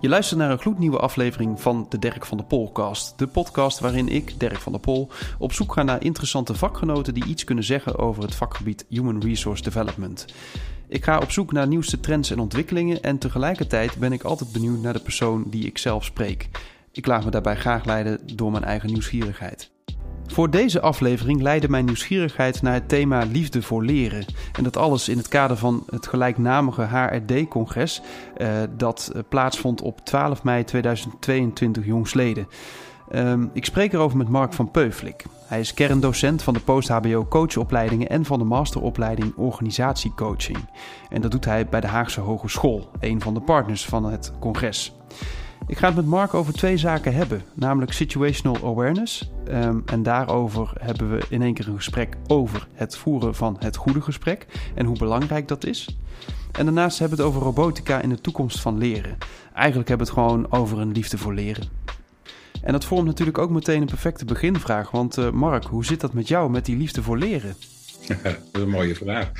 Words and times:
Je 0.00 0.08
luistert 0.08 0.38
naar 0.38 0.50
een 0.50 0.58
gloednieuwe 0.58 0.98
aflevering 0.98 1.60
van 1.60 1.86
de 1.88 1.98
Dirk 1.98 2.26
van 2.26 2.36
der 2.36 2.46
Polcast. 2.46 3.18
De 3.18 3.26
podcast 3.26 3.78
waarin 3.78 4.08
ik, 4.08 4.40
Dirk 4.40 4.56
van 4.56 4.72
der 4.72 4.80
Pol, 4.80 5.08
op 5.38 5.52
zoek 5.52 5.72
ga 5.72 5.82
naar 5.82 6.02
interessante 6.02 6.54
vakgenoten 6.54 7.14
die 7.14 7.24
iets 7.24 7.44
kunnen 7.44 7.64
zeggen 7.64 7.98
over 7.98 8.22
het 8.22 8.34
vakgebied 8.34 8.86
Human 8.88 9.20
Resource 9.20 9.62
Development. 9.62 10.26
Ik 10.88 11.04
ga 11.04 11.18
op 11.18 11.30
zoek 11.30 11.52
naar 11.52 11.66
nieuwste 11.66 12.00
trends 12.00 12.30
en 12.30 12.38
ontwikkelingen 12.38 13.02
en 13.02 13.18
tegelijkertijd 13.18 13.96
ben 13.96 14.12
ik 14.12 14.22
altijd 14.22 14.52
benieuwd 14.52 14.82
naar 14.82 14.92
de 14.92 15.00
persoon 15.00 15.44
die 15.46 15.66
ik 15.66 15.78
zelf 15.78 16.04
spreek. 16.04 16.48
Ik 16.92 17.06
laat 17.06 17.24
me 17.24 17.30
daarbij 17.30 17.56
graag 17.56 17.84
leiden 17.84 18.20
door 18.36 18.50
mijn 18.50 18.64
eigen 18.64 18.88
nieuwsgierigheid. 18.88 19.70
Voor 20.30 20.50
deze 20.50 20.80
aflevering 20.80 21.42
leidde 21.42 21.68
mijn 21.68 21.84
nieuwsgierigheid 21.84 22.62
naar 22.62 22.74
het 22.74 22.88
thema 22.88 23.24
liefde 23.24 23.62
voor 23.62 23.84
leren. 23.84 24.24
En 24.52 24.62
dat 24.62 24.76
alles 24.76 25.08
in 25.08 25.16
het 25.16 25.28
kader 25.28 25.56
van 25.56 25.84
het 25.90 26.06
gelijknamige 26.06 26.82
HRD-congres 26.82 28.02
uh, 28.38 28.48
dat 28.76 29.12
uh, 29.14 29.22
plaatsvond 29.28 29.82
op 29.82 30.00
12 30.04 30.42
mei 30.42 30.64
2022 30.64 31.86
jongsleden. 31.86 32.48
Um, 33.14 33.50
ik 33.52 33.64
spreek 33.64 33.92
erover 33.92 34.16
met 34.16 34.28
Mark 34.28 34.52
van 34.52 34.70
Peuflik. 34.70 35.24
Hij 35.46 35.60
is 35.60 35.74
kerndocent 35.74 36.42
van 36.42 36.54
de 36.54 36.60
post-HBO 36.60 37.26
coachopleidingen 37.28 38.08
en 38.08 38.24
van 38.24 38.38
de 38.38 38.44
masteropleiding 38.44 39.32
organisatiecoaching. 39.36 40.58
En 41.08 41.20
dat 41.20 41.30
doet 41.30 41.44
hij 41.44 41.66
bij 41.66 41.80
de 41.80 41.86
Haagse 41.86 42.20
Hogeschool, 42.20 42.90
een 43.00 43.20
van 43.20 43.34
de 43.34 43.40
partners 43.40 43.84
van 43.84 44.04
het 44.04 44.32
congres. 44.40 44.92
Ik 45.70 45.78
ga 45.78 45.86
het 45.86 45.96
met 45.96 46.06
Mark 46.06 46.34
over 46.34 46.52
twee 46.52 46.76
zaken 46.76 47.14
hebben, 47.14 47.42
namelijk 47.54 47.92
situational 47.92 48.56
awareness. 48.64 49.30
Um, 49.48 49.82
en 49.86 50.02
daarover 50.02 50.72
hebben 50.80 51.10
we 51.10 51.22
in 51.28 51.42
één 51.42 51.54
keer 51.54 51.68
een 51.68 51.76
gesprek 51.76 52.16
over 52.26 52.68
het 52.72 52.96
voeren 52.96 53.34
van 53.34 53.56
het 53.58 53.76
goede 53.76 54.00
gesprek 54.00 54.46
en 54.74 54.86
hoe 54.86 54.98
belangrijk 54.98 55.48
dat 55.48 55.64
is. 55.64 55.96
En 56.52 56.64
daarnaast 56.64 56.98
hebben 56.98 57.18
we 57.18 57.24
het 57.24 57.32
over 57.32 57.46
robotica 57.46 58.00
in 58.00 58.08
de 58.08 58.20
toekomst 58.20 58.60
van 58.60 58.78
leren. 58.78 59.18
Eigenlijk 59.54 59.88
hebben 59.88 60.06
we 60.06 60.12
het 60.12 60.22
gewoon 60.22 60.52
over 60.52 60.78
een 60.78 60.92
liefde 60.92 61.18
voor 61.18 61.34
leren. 61.34 61.68
En 62.62 62.72
dat 62.72 62.84
vormt 62.84 63.06
natuurlijk 63.06 63.38
ook 63.38 63.50
meteen 63.50 63.80
een 63.80 63.86
perfecte 63.86 64.24
beginvraag. 64.24 64.90
Want 64.90 65.18
uh, 65.18 65.30
Mark, 65.30 65.64
hoe 65.64 65.84
zit 65.84 66.00
dat 66.00 66.12
met 66.12 66.28
jou, 66.28 66.50
met 66.50 66.64
die 66.64 66.76
liefde 66.76 67.02
voor 67.02 67.18
leren? 67.18 67.54
dat 68.22 68.36
is 68.52 68.60
een 68.60 68.68
mooie 68.68 68.94
vraag. 68.94 69.30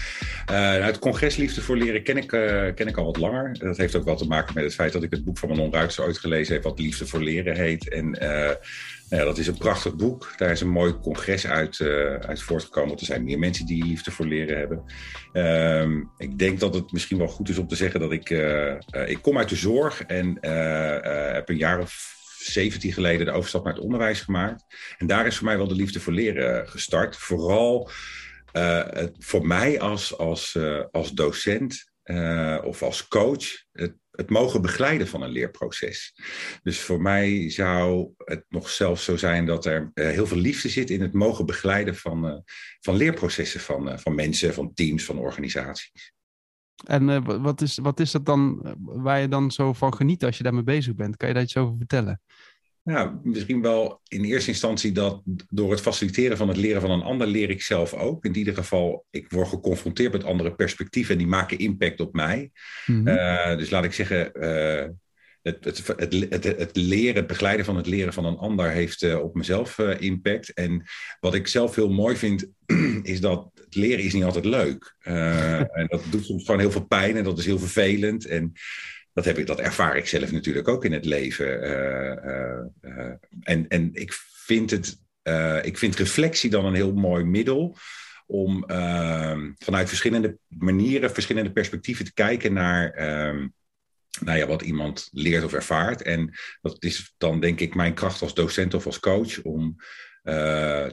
Uh, 0.50 0.84
het 0.84 0.98
congres 0.98 1.36
Liefde 1.36 1.60
voor 1.60 1.76
Leren 1.76 2.02
ken 2.02 2.16
ik, 2.16 2.32
uh, 2.32 2.74
ken 2.74 2.86
ik 2.86 2.96
al 2.96 3.04
wat 3.04 3.16
langer. 3.16 3.58
Dat 3.58 3.76
heeft 3.76 3.94
ook 3.94 4.04
wel 4.04 4.16
te 4.16 4.26
maken 4.26 4.54
met 4.54 4.64
het 4.64 4.74
feit 4.74 4.92
dat 4.92 5.02
ik 5.02 5.10
het 5.10 5.24
boek 5.24 5.38
van 5.38 5.48
Manon 5.48 5.72
Ruijks 5.72 6.00
ooit 6.00 6.18
gelezen 6.18 6.54
heb, 6.54 6.62
wat 6.62 6.78
Liefde 6.78 7.06
voor 7.06 7.22
Leren 7.22 7.56
heet. 7.56 7.88
En 7.88 8.06
uh, 8.22 8.28
nou 9.08 9.22
ja, 9.22 9.24
dat 9.24 9.38
is 9.38 9.46
een 9.46 9.58
prachtig 9.58 9.94
boek. 9.96 10.32
Daar 10.36 10.50
is 10.50 10.60
een 10.60 10.68
mooi 10.68 10.98
congres 11.02 11.46
uit, 11.46 11.80
uit 12.26 12.42
voortgekomen. 12.42 12.98
Er 12.98 13.04
zijn 13.04 13.24
meer 13.24 13.38
mensen 13.38 13.66
die 13.66 13.84
liefde 13.84 14.10
voor 14.10 14.26
leren 14.26 14.58
hebben. 14.58 14.84
Ehm, 15.32 16.02
ik 16.16 16.38
denk 16.38 16.60
dat 16.60 16.74
het 16.74 16.92
misschien 16.92 17.18
wel 17.18 17.28
goed 17.28 17.48
is 17.48 17.58
om 17.58 17.68
te 17.68 17.76
zeggen 17.76 18.00
dat 18.00 18.12
ik... 18.12 18.30
ik 19.06 19.18
kom 19.22 19.38
uit 19.38 19.48
de 19.48 19.56
zorg 19.56 20.02
en 20.02 20.38
heb 21.34 21.48
een 21.48 21.56
jaar 21.56 21.80
of 21.80 22.18
17 22.38 22.92
geleden 22.92 23.26
de 23.26 23.32
overstap 23.32 23.64
naar 23.64 23.74
het 23.74 23.82
onderwijs 23.82 24.20
gemaakt. 24.20 24.64
En 24.98 25.06
daar 25.06 25.26
is 25.26 25.36
voor 25.36 25.46
mij 25.46 25.56
wel 25.56 25.68
de 25.68 25.74
liefde 25.74 26.00
voor 26.00 26.12
leren 26.12 26.68
gestart. 26.68 27.16
Vooral 27.16 27.90
het, 28.52 29.16
voor 29.18 29.46
mij 29.46 29.80
als, 29.80 30.18
als, 30.18 30.54
uh, 30.54 30.84
als 30.90 31.10
docent 31.10 31.90
uh, 32.04 32.58
of 32.64 32.82
als 32.82 33.08
coach 33.08 33.44
het, 33.72 33.94
het, 34.10 34.30
mogen 34.30 34.62
begeleiden 34.62 35.08
van 35.08 35.22
een 35.22 35.30
leerproces. 35.30 36.14
Dus 36.62 36.80
voor 36.80 37.02
mij 37.02 37.50
zou 37.50 38.10
het 38.16 38.44
nog 38.48 38.68
zelfs 38.68 39.04
zo 39.04 39.16
zijn 39.16 39.46
dat 39.46 39.64
er 39.64 39.90
heel 39.94 40.26
veel 40.26 40.36
liefde 40.36 40.68
zit 40.68 40.90
in 40.90 41.00
het 41.00 41.12
mogen 41.12 41.46
begeleiden 41.46 41.96
van, 41.96 42.44
van 42.80 42.96
leerprocessen 42.96 43.60
van, 43.60 43.98
van 43.98 44.14
mensen, 44.14 44.54
van 44.54 44.74
teams, 44.74 45.04
van 45.04 45.18
organisaties. 45.18 46.12
En 46.86 47.24
wat, 47.42 47.60
is, 47.60 47.78
wat 47.78 48.00
is 48.00 48.10
dat 48.10 48.26
dan 48.26 48.74
waar 48.78 49.20
je 49.20 49.28
dan 49.28 49.50
zo 49.50 49.72
van 49.72 49.94
geniet 49.94 50.24
als 50.24 50.36
je 50.36 50.42
daarmee 50.42 50.62
bezig 50.62 50.94
bent? 50.94 51.16
Kan 51.16 51.28
je 51.28 51.34
daar 51.34 51.42
iets 51.42 51.56
over 51.56 51.76
vertellen? 51.76 52.20
Nou, 52.90 53.10
misschien 53.22 53.62
wel 53.62 54.00
in 54.08 54.24
eerste 54.24 54.50
instantie 54.50 54.92
dat 54.92 55.22
door 55.48 55.70
het 55.70 55.80
faciliteren 55.80 56.36
van 56.36 56.48
het 56.48 56.56
leren 56.56 56.80
van 56.80 56.90
een 56.90 57.02
ander 57.02 57.26
leer 57.26 57.50
ik 57.50 57.62
zelf 57.62 57.94
ook. 57.94 58.24
In 58.24 58.36
ieder 58.36 58.54
geval, 58.54 59.04
ik 59.10 59.30
word 59.30 59.48
geconfronteerd 59.48 60.12
met 60.12 60.24
andere 60.24 60.54
perspectieven 60.54 61.12
en 61.12 61.18
die 61.18 61.26
maken 61.26 61.58
impact 61.58 62.00
op 62.00 62.14
mij. 62.14 62.50
Mm-hmm. 62.86 63.08
uh, 63.08 63.56
dus 63.56 63.70
laat 63.70 63.84
ik 63.84 63.92
zeggen, 63.92 64.30
uh, 64.34 64.88
het, 65.42 65.64
het, 65.64 65.86
het, 66.30 66.44
het, 66.44 66.76
leren, 66.76 67.14
het 67.14 67.26
begeleiden 67.26 67.64
van 67.64 67.76
het 67.76 67.86
leren 67.86 68.12
van 68.12 68.24
een 68.24 68.36
ander 68.36 68.70
heeft 68.70 69.02
uh, 69.02 69.18
op 69.18 69.34
mezelf 69.34 69.78
impact. 69.78 70.52
En 70.52 70.84
wat 71.20 71.34
ik 71.34 71.46
zelf 71.46 71.74
heel 71.74 71.90
mooi 71.90 72.16
vind, 72.16 72.48
is 73.02 73.20
dat 73.20 73.50
het 73.54 73.74
leren 73.74 74.04
is 74.04 74.12
niet 74.12 74.24
altijd 74.24 74.44
leuk. 74.44 74.96
en 75.78 75.86
dat 75.88 76.02
doet 76.10 76.24
soms 76.24 76.44
gewoon 76.44 76.60
heel 76.60 76.70
veel 76.70 76.86
pijn 76.86 77.16
en 77.16 77.24
dat 77.24 77.38
is 77.38 77.46
heel 77.46 77.58
vervelend. 77.58 78.26
En 78.26 78.52
dat, 79.12 79.24
heb 79.24 79.38
ik, 79.38 79.46
dat 79.46 79.60
ervaar 79.60 79.96
ik 79.96 80.06
zelf 80.06 80.32
natuurlijk 80.32 80.68
ook 80.68 80.84
in 80.84 80.92
het 80.92 81.04
leven. 81.04 81.46
Uh, 81.46 82.64
uh, 82.82 83.12
en, 83.42 83.68
en 83.68 83.90
ik 83.92 84.12
vind 84.44 84.70
het, 84.70 84.98
ik 85.62 85.78
vind 85.78 85.96
reflectie 85.96 86.50
dan 86.50 86.64
een 86.64 86.74
heel 86.74 86.92
mooi 86.92 87.24
middel 87.24 87.76
om 88.26 88.64
vanuit 89.58 89.88
verschillende 89.88 90.38
manieren, 90.46 91.12
verschillende 91.12 91.52
perspectieven 91.52 92.04
te 92.04 92.12
kijken 92.12 92.52
naar 92.52 92.90
ehm, 92.90 93.48
nou 94.20 94.38
ja, 94.38 94.46
wat 94.46 94.62
iemand 94.62 95.08
leert 95.12 95.44
of 95.44 95.52
ervaart. 95.52 96.02
En 96.02 96.34
dat 96.60 96.82
is 96.82 97.14
dan 97.18 97.40
denk 97.40 97.60
ik 97.60 97.74
mijn 97.74 97.94
kracht 97.94 98.22
als 98.22 98.34
docent 98.34 98.74
of 98.74 98.86
als 98.86 99.00
coach 99.00 99.42
om 99.42 99.76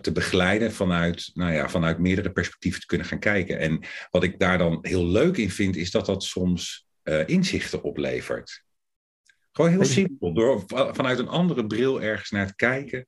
te 0.01 0.11
begeleiden 0.13 0.73
vanuit, 0.73 1.31
nou 1.33 1.53
ja, 1.53 1.69
vanuit 1.69 1.99
meerdere 1.99 2.31
perspectieven 2.31 2.79
te 2.79 2.85
kunnen 2.85 3.07
gaan 3.07 3.19
kijken. 3.19 3.59
En 3.59 3.79
wat 4.09 4.23
ik 4.23 4.39
daar 4.39 4.57
dan 4.57 4.79
heel 4.81 5.05
leuk 5.05 5.37
in 5.37 5.51
vind, 5.51 5.75
is 5.75 5.91
dat 5.91 6.05
dat 6.05 6.23
soms 6.23 6.86
uh, 7.09 7.27
inzichten 7.27 7.83
oplevert. 7.83 8.65
Gewoon 9.51 9.71
heel 9.71 9.85
simpel, 9.85 10.33
door 10.33 10.63
vanuit 10.67 11.19
een 11.19 11.27
andere 11.27 11.67
bril 11.67 12.01
ergens 12.01 12.29
naar 12.29 12.47
te 12.47 12.55
kijken. 12.55 13.07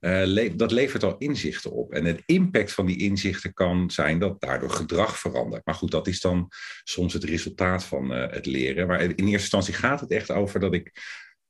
Uh, 0.00 0.22
le 0.24 0.56
dat 0.56 0.70
levert 0.70 1.02
al 1.02 1.18
inzichten 1.18 1.72
op. 1.72 1.92
En 1.92 2.04
het 2.04 2.22
impact 2.26 2.72
van 2.72 2.86
die 2.86 2.98
inzichten 2.98 3.52
kan 3.52 3.90
zijn 3.90 4.18
dat 4.18 4.40
daardoor 4.40 4.70
gedrag 4.70 5.18
verandert. 5.18 5.64
Maar 5.64 5.74
goed, 5.74 5.90
dat 5.90 6.06
is 6.06 6.20
dan 6.20 6.48
soms 6.84 7.12
het 7.12 7.24
resultaat 7.24 7.84
van 7.84 8.12
uh, 8.12 8.30
het 8.30 8.46
leren. 8.46 8.86
Maar 8.86 9.00
in 9.00 9.10
eerste 9.10 9.30
instantie 9.30 9.74
gaat 9.74 10.00
het 10.00 10.10
echt 10.10 10.30
over 10.30 10.60
dat 10.60 10.74
ik 10.74 10.92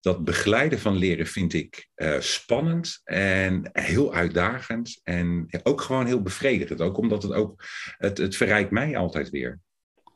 dat 0.00 0.24
begeleiden 0.24 0.78
van 0.78 0.96
leren 0.96 1.26
vind 1.26 1.54
ik 1.54 1.88
uh, 1.96 2.20
spannend 2.20 3.00
en 3.04 3.70
heel 3.72 4.14
uitdagend. 4.14 5.00
En 5.02 5.48
ook 5.62 5.80
gewoon 5.80 6.06
heel 6.06 6.22
bevredigend. 6.22 6.80
Ook 6.80 6.98
omdat 6.98 7.22
het 7.22 7.32
ook, 7.32 7.64
het, 7.96 8.18
het 8.18 8.36
verrijkt 8.36 8.70
mij 8.70 8.96
altijd 8.96 9.30
weer. 9.30 9.60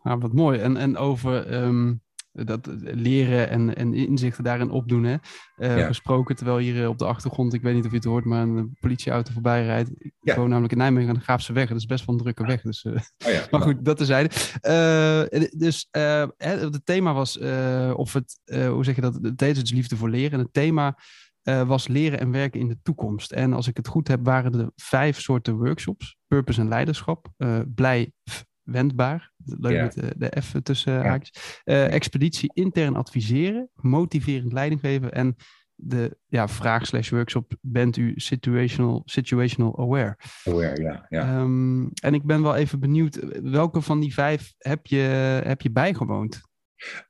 Ah, 0.03 0.21
wat 0.21 0.33
mooi. 0.33 0.59
En, 0.59 0.77
en 0.77 0.97
over 0.97 1.63
um, 1.63 2.01
dat 2.33 2.71
leren 2.81 3.49
en, 3.49 3.77
en 3.77 3.95
inzichten 3.95 4.45
daarin 4.45 4.71
opdoen. 4.71 5.05
Hè? 5.05 5.17
Uh, 5.57 5.79
ja. 5.79 5.87
Gesproken 5.87 6.37
terwijl 6.37 6.59
hier 6.59 6.89
op 6.89 6.99
de 6.99 7.05
achtergrond, 7.05 7.55
ik 7.55 7.63
weet 7.63 7.75
niet 7.75 7.85
of 7.85 7.91
je 7.91 7.97
het 7.97 8.05
hoort, 8.05 8.25
maar 8.25 8.43
een 8.43 8.77
politieauto 8.81 9.33
voorbij 9.33 9.65
rijdt. 9.65 9.91
Ik 9.99 10.13
ja. 10.21 10.37
woon 10.37 10.49
namelijk 10.49 10.73
in 10.73 10.79
Nijmegen 10.79 11.09
aan 11.09 11.15
de 11.15 11.21
Graafse 11.21 11.53
weg. 11.53 11.69
Dat 11.69 11.79
is 11.79 11.87
best 11.87 12.05
wel 12.07 12.15
een 12.15 12.21
drukke 12.21 12.47
weg. 12.47 12.63
Dus, 12.63 12.85
uh, 12.85 12.93
oh 13.27 13.33
ja, 13.33 13.47
maar 13.51 13.61
goed, 13.61 13.85
dat 13.85 13.97
tezijde. 13.97 14.31
Uh, 14.63 15.49
dus 15.51 15.89
het 16.39 16.87
thema 16.87 17.13
was, 17.13 17.39
of 17.95 18.13
het, 18.13 18.41
hoe 18.45 18.85
zeg 18.85 18.95
je 18.95 19.01
dat? 19.01 19.19
Het 19.23 19.41
heet 19.41 19.61
dus 19.61 19.73
liefde 19.73 19.97
voor 19.97 20.11
leren. 20.11 20.33
En 20.33 20.39
het 20.39 20.53
thema 20.53 20.99
was 21.43 21.89
leren 21.89 22.21
en 22.21 22.31
werken 22.31 22.61
in 22.61 22.69
de 22.69 22.79
toekomst. 22.83 23.33
En 23.33 23.53
als 23.53 23.69
ik 23.69 23.77
het 23.77 23.89
goed 23.89 24.09
heb, 24.09 24.25
waren 24.25 24.61
er 24.61 24.71
vijf 24.77 25.21
soorten 25.21 25.57
workshops. 25.57 26.17
Purpose 26.27 26.61
en 26.61 26.69
leiderschap. 26.69 27.29
blij, 27.75 28.13
wendbaar. 28.71 29.33
Leuk 29.45 29.73
ja. 29.73 29.83
met 29.83 29.93
de, 29.93 30.15
de 30.17 30.43
F 30.43 30.55
tussen 30.63 30.93
ja. 30.93 31.03
haakjes. 31.03 31.63
Uh, 31.65 31.93
expeditie 31.93 32.51
intern 32.55 32.97
adviseren, 32.97 33.71
motiverend 33.75 34.53
leiding 34.53 34.81
geven 34.81 35.13
en 35.13 35.37
de 35.75 36.17
ja, 36.27 36.49
vraag 36.49 36.87
slash 36.87 37.11
workshop, 37.11 37.57
bent 37.61 37.97
u 37.97 38.13
situational, 38.17 39.03
situational 39.05 39.79
aware? 39.79 40.17
Aware, 40.45 40.83
ja. 40.83 41.07
ja. 41.09 41.41
Um, 41.41 41.91
en 42.03 42.15
ik 42.15 42.23
ben 42.25 42.43
wel 42.43 42.57
even 42.57 42.81
benieuwd, 42.81 43.41
welke 43.43 43.81
van 43.81 44.01
die 44.01 44.15
vijf 44.15 44.55
heb 44.59 44.87
je, 44.87 44.97
heb 45.45 45.61
je 45.61 45.71
bijgewoond? 45.71 46.41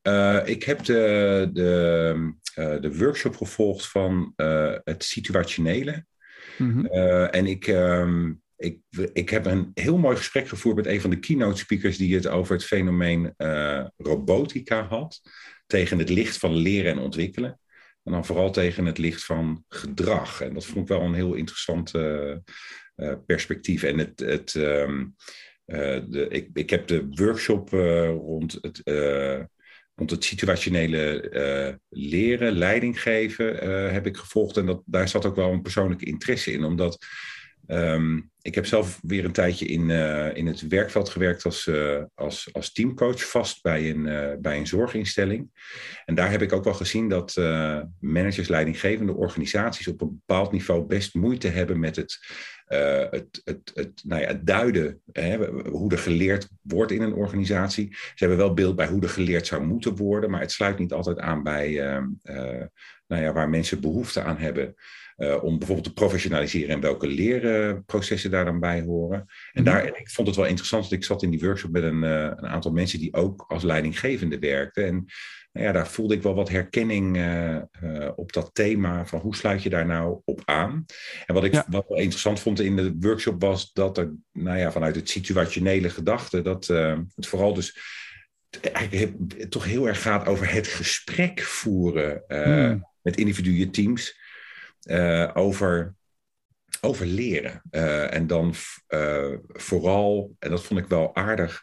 Uh, 0.03 0.41
ik 0.45 0.63
heb 0.63 0.85
de, 0.85 1.51
de, 1.53 2.15
uh, 2.59 2.81
de 2.81 2.99
workshop 2.99 3.37
gevolgd 3.37 3.89
van 3.89 4.33
het 4.85 5.05
situationele. 5.05 6.05
Mm 6.59 6.73
-hmm. 6.73 6.87
en 7.27 7.47
ik, 7.47 7.67
um, 7.67 8.43
ik, 8.61 8.79
ik 9.13 9.31
heb 9.31 9.47
een 9.47 9.71
heel 9.75 9.99
mooi 9.99 10.17
gesprek 10.17 10.49
gevoerd 10.49 10.77
met 10.77 10.87
een 10.87 11.01
van 11.01 11.11
de 11.11 11.19
keynote 11.19 11.59
speakers 11.59 11.97
die 11.97 12.15
het 12.15 12.27
over 12.27 12.55
het 12.55 12.65
fenomeen 12.65 13.35
uh, 13.39 13.87
robotica 13.97 14.87
had. 14.87 15.21
Tegen 15.67 15.99
het 15.99 16.09
licht 16.09 16.37
van 16.37 16.55
leren 16.55 16.93
en 16.93 16.99
ontwikkelen. 16.99 17.61
En 18.03 18.13
dan 18.13 18.25
vooral 18.25 18.51
tegen 18.51 18.85
het 18.85 18.99
licht 18.99 19.25
van 19.25 19.65
gedrag. 19.69 20.41
En 20.41 20.55
dat 20.55 20.65
vond 20.65 20.79
ik 20.79 20.97
wel 20.97 21.01
een 21.01 21.15
heel 21.15 21.35
interessant 21.35 21.95
uh, 21.95 22.37
uh, 22.97 23.13
perspectief. 23.27 23.83
En 23.83 23.99
het, 23.99 24.21
het, 24.21 24.55
um, 24.55 25.15
de, 25.65 26.27
ik, 26.29 26.49
ik 26.53 26.71
heb 26.71 26.87
de 26.87 27.07
workshop 27.11 27.69
rond 27.69 28.59
het 28.61 28.81
rond 29.95 30.11
het 30.11 30.25
situationele 30.25 31.79
leren, 31.89 32.53
leiding 32.53 33.03
geven, 33.03 33.55
heb 33.93 34.07
ik 34.07 34.17
gevolgd. 34.17 34.57
En 34.57 34.67
dat, 34.67 34.83
daar 34.85 35.09
zat 35.09 35.25
ook 35.25 35.37
wel 35.37 35.53
een 35.53 35.63
persoonlijke 35.63 36.05
interesse 36.05 36.53
in, 36.53 36.65
omdat 36.65 37.07
Ehm, 37.67 38.21
ik 38.43 38.55
heb 38.55 38.67
zelf 38.67 38.99
weer 39.03 39.25
een 39.25 39.33
tijdje 39.33 39.67
in, 39.67 39.89
uh, 39.89 40.37
in 40.37 40.47
het 40.47 40.69
werkveld 40.69 41.09
gewerkt 41.09 41.45
als, 41.45 41.67
uh, 41.67 42.03
als, 42.15 42.49
als 42.53 42.73
teamcoach 42.73 43.31
vast 43.31 43.63
bij 43.63 43.91
een, 43.91 44.07
uh, 44.07 44.33
bij 44.39 44.59
een 44.59 44.67
zorginstelling. 44.67 45.51
En 46.05 46.15
daar 46.15 46.31
heb 46.31 46.43
ik 46.43 46.53
ook 46.53 46.65
wel 46.65 46.75
gezien 46.75 47.09
dat 47.09 47.37
managers, 47.99 48.49
leidinggevende 48.49 49.13
organisaties 49.13 49.89
op 49.89 50.01
een 50.01 50.23
bepaald 50.27 50.53
niveau 50.53 50.87
best 50.87 51.15
moeite 51.15 51.49
hebben 51.49 51.81
met 51.81 51.97
het, 51.97 52.19
het, 53.11 53.41
het, 53.45 53.71
het, 53.75 54.03
nou 54.05 54.23
ja, 54.23 54.27
het 54.27 54.47
duiden, 54.47 55.01
hè, 55.13 55.47
hoe 55.69 55.91
er 55.93 55.99
geleerd 55.99 56.49
wordt 56.61 56.93
in 56.93 57.03
een 57.03 57.15
organisatie. 57.15 57.89
Ze 57.91 58.15
hebben 58.17 58.39
wel 58.39 58.55
beeld 58.55 58.77
bij 58.77 58.87
hoe 58.87 59.03
er 59.03 59.09
geleerd 59.09 59.47
zou 59.47 59.65
moeten 59.65 59.97
worden, 59.97 60.31
maar 60.31 60.41
het 60.41 60.53
sluit 60.53 60.79
niet 60.79 60.93
altijd 60.93 61.19
aan 61.19 61.43
bij 61.43 62.01
nou 63.11 63.23
ja, 63.23 63.33
waar 63.33 63.49
mensen 63.49 63.81
behoefte 63.81 64.23
aan 64.23 64.37
hebben. 64.37 64.75
Uh, 65.17 65.45
om 65.45 65.59
bijvoorbeeld 65.59 65.87
te 65.87 65.93
professionaliseren 65.93 66.75
en 66.75 66.81
welke 66.81 67.07
leerprocessen 67.07 68.31
daar 68.31 68.45
dan 68.45 68.61
bij 68.61 68.83
horen. 68.83 69.27
En 69.53 69.65
daar, 69.65 69.85
mhm. 69.85 69.95
ik 69.95 70.11
vond 70.11 70.27
het 70.27 70.37
wel 70.37 70.47
interessant, 70.47 70.83
dat 70.83 70.93
ik 70.93 71.05
zat 71.05 71.23
in 71.23 71.31
die 71.31 71.41
workshop 71.41 71.71
met 71.71 71.83
een, 71.83 72.03
uh, 72.03 72.23
een 72.23 72.47
aantal 72.47 72.73
mensen 72.73 72.99
die 72.99 73.15
ook 73.15 73.45
als 73.49 73.63
leidinggevende 73.63 74.39
werkten. 74.39 74.87
En 74.87 75.05
nou 75.53 75.67
ja, 75.67 75.73
daar 75.73 75.89
voelde 75.89 76.15
ik 76.15 76.23
wel 76.23 76.35
wat 76.35 76.49
herkenning 76.49 77.17
uh, 77.17 78.09
op 78.15 78.33
dat 78.33 78.51
thema 78.53 79.07
van 79.07 79.21
hoe 79.21 79.37
sluit 79.37 79.63
je 79.63 79.71
daar 79.71 79.87
nou 79.87 80.21
op 80.25 80.43
aan. 80.45 80.85
En 81.27 81.35
wat 81.35 81.45
ik 81.45 81.53
ja. 81.53 81.67
wat 81.69 81.89
wel 81.89 81.99
interessant 81.99 82.41
vond 82.41 82.61
in 82.61 82.77
de 82.77 82.97
workshop 83.01 83.41
was 83.41 83.73
dat 83.73 83.99
er 83.99 84.13
nou 84.33 84.59
ja, 84.59 84.73
vanuit 84.73 84.97
het 84.97 85.09
situationele 85.11 85.91
gedachte, 85.91 86.43
dat 86.43 86.67
het 87.15 87.27
vooral 87.27 87.55
dus 87.55 87.79
eigenlijk 88.73 89.51
toch 89.51 89.65
heel 89.65 89.89
erg 89.89 90.03
gaat 90.03 90.27
over 90.27 90.53
het 90.53 90.67
gesprek 90.67 91.41
voeren 91.41 92.25
hmm. 92.29 92.89
Met 93.03 93.17
individuen, 93.17 93.71
teams. 93.71 94.19
Uh, 94.85 95.31
over, 95.35 95.95
over 96.81 97.07
leren. 97.07 97.63
Uh, 97.71 98.15
en 98.15 98.27
dan 98.27 98.55
uh, 98.89 99.37
vooral, 99.49 100.37
en 100.39 100.51
dat 100.51 100.63
vond 100.63 100.81
ik 100.81 100.87
wel 100.87 101.15
aardig, 101.15 101.63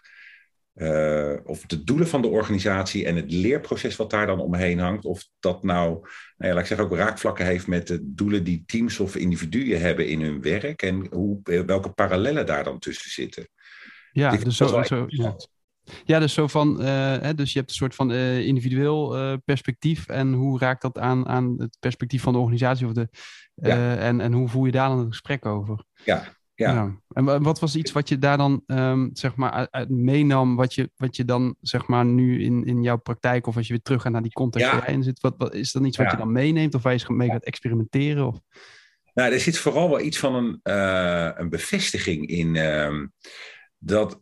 of 1.44 1.62
de 1.62 1.84
doelen 1.84 2.08
van 2.08 2.22
de 2.22 2.28
organisatie 2.28 3.06
en 3.06 3.16
het 3.16 3.32
leerproces 3.32 3.96
wat 3.96 4.10
daar 4.10 4.26
dan 4.26 4.40
omheen 4.40 4.80
hangt, 4.80 5.06
of 5.06 5.28
dat 5.40 5.64
nou, 5.64 5.90
nou 5.92 6.10
ja, 6.38 6.50
laat 6.50 6.60
ik 6.60 6.66
zeggen, 6.66 6.86
ook 6.86 6.96
raakvlakken 6.96 7.46
heeft 7.46 7.68
met 7.68 7.88
de 7.88 8.00
doelen 8.02 8.44
die 8.44 8.64
teams 8.66 9.00
of 9.00 9.16
individuen 9.16 9.82
hebben 9.82 10.08
in 10.08 10.22
hun 10.22 10.42
werk 10.42 10.82
en 10.82 11.08
hoe, 11.12 11.40
welke 11.66 11.90
parallellen 11.90 12.46
daar 12.46 12.64
dan 12.64 12.80
tussen 12.80 13.12
zitten. 13.12 13.50
Ja, 14.12 14.36
dus 14.36 14.58
zo, 14.58 14.84
zo 14.84 15.06
ja. 15.08 15.36
Ja, 16.06 16.20
dus 16.20 16.34
zo 16.34 16.48
van, 16.48 16.82
uh, 16.82 16.88
hè, 17.18 17.34
dus 17.34 17.54
je 17.54 17.58
hebt 17.60 17.70
een 17.70 17.78
soort 17.78 17.96
van 17.96 18.12
uh, 18.12 18.40
individueel 18.40 19.18
uh, 19.18 19.34
perspectief 19.46 20.08
en 20.08 20.34
hoe 20.34 20.60
raakt 20.60 20.82
dat 20.82 21.00
aan, 21.00 21.28
aan 21.28 21.56
het 21.58 21.78
perspectief 21.80 22.22
van 22.22 22.34
de 22.34 22.40
organisatie 22.40 22.86
of 22.86 22.94
de, 22.94 23.08
ja. 23.54 23.96
en, 23.96 24.22
en 24.22 24.34
hoe 24.34 24.48
voer 24.48 24.66
je 24.66 24.72
daar 24.72 24.90
dan 24.90 25.00
een 25.00 25.08
gesprek 25.08 25.46
over? 25.46 25.84
Ja, 26.06 26.24
ja. 26.56 26.74
ja. 26.74 27.02
En 27.10 27.44
wat 27.44 27.60
was 27.60 27.76
iets 27.76 27.92
wat 27.92 28.10
je 28.10 28.20
daar 28.20 28.38
dan 28.38 28.64
um, 28.68 29.10
zeg 29.14 29.36
maar 29.36 29.68
uit, 29.72 29.90
meenam, 29.90 30.56
wat 30.56 30.74
je, 30.74 30.92
wat 30.96 31.16
je 31.16 31.26
dan 31.26 31.56
zeg 31.62 31.88
maar 31.88 32.06
nu 32.06 32.44
in, 32.44 32.66
in 32.66 32.84
jouw 32.84 32.98
praktijk 32.98 33.48
of 33.48 33.58
als 33.58 33.68
je 33.68 33.74
weer 33.74 33.82
terug 33.82 34.02
gaat 34.02 34.12
naar 34.12 34.22
die 34.22 34.32
context 34.32 34.72
ja. 34.72 35.02
zit, 35.02 35.20
wat, 35.20 35.34
wat, 35.38 35.54
is 35.54 35.72
dan 35.72 35.86
iets 35.86 35.98
wat 35.98 36.12
je 36.12 36.18
dan 36.18 36.32
meeneemt 36.32 36.76
of 36.76 36.84
waar 36.84 36.94
je 36.94 37.14
mee 37.14 37.30
gaat 37.30 37.44
experimenteren? 37.44 38.28
Of? 38.28 38.40
Nou, 39.14 39.34
er 39.34 39.40
zit 39.40 39.58
vooral 39.58 39.90
wel 39.90 40.02
iets 40.02 40.18
van 40.18 40.36
een, 40.36 40.60
een 41.40 41.50
bevestiging 41.50 42.28
in 42.28 42.56
uh, 42.56 43.06
dat 43.78 44.22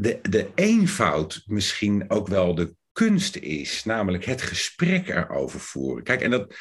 de, 0.00 0.18
de 0.22 0.50
eenvoud 0.54 1.42
misschien 1.46 2.10
ook 2.10 2.28
wel 2.28 2.54
de 2.54 2.76
kunst 2.92 3.36
is, 3.36 3.84
namelijk 3.84 4.24
het 4.24 4.42
gesprek 4.42 5.08
erover 5.08 5.60
voeren. 5.60 6.04
Kijk, 6.04 6.20
en 6.20 6.30
dat, 6.30 6.54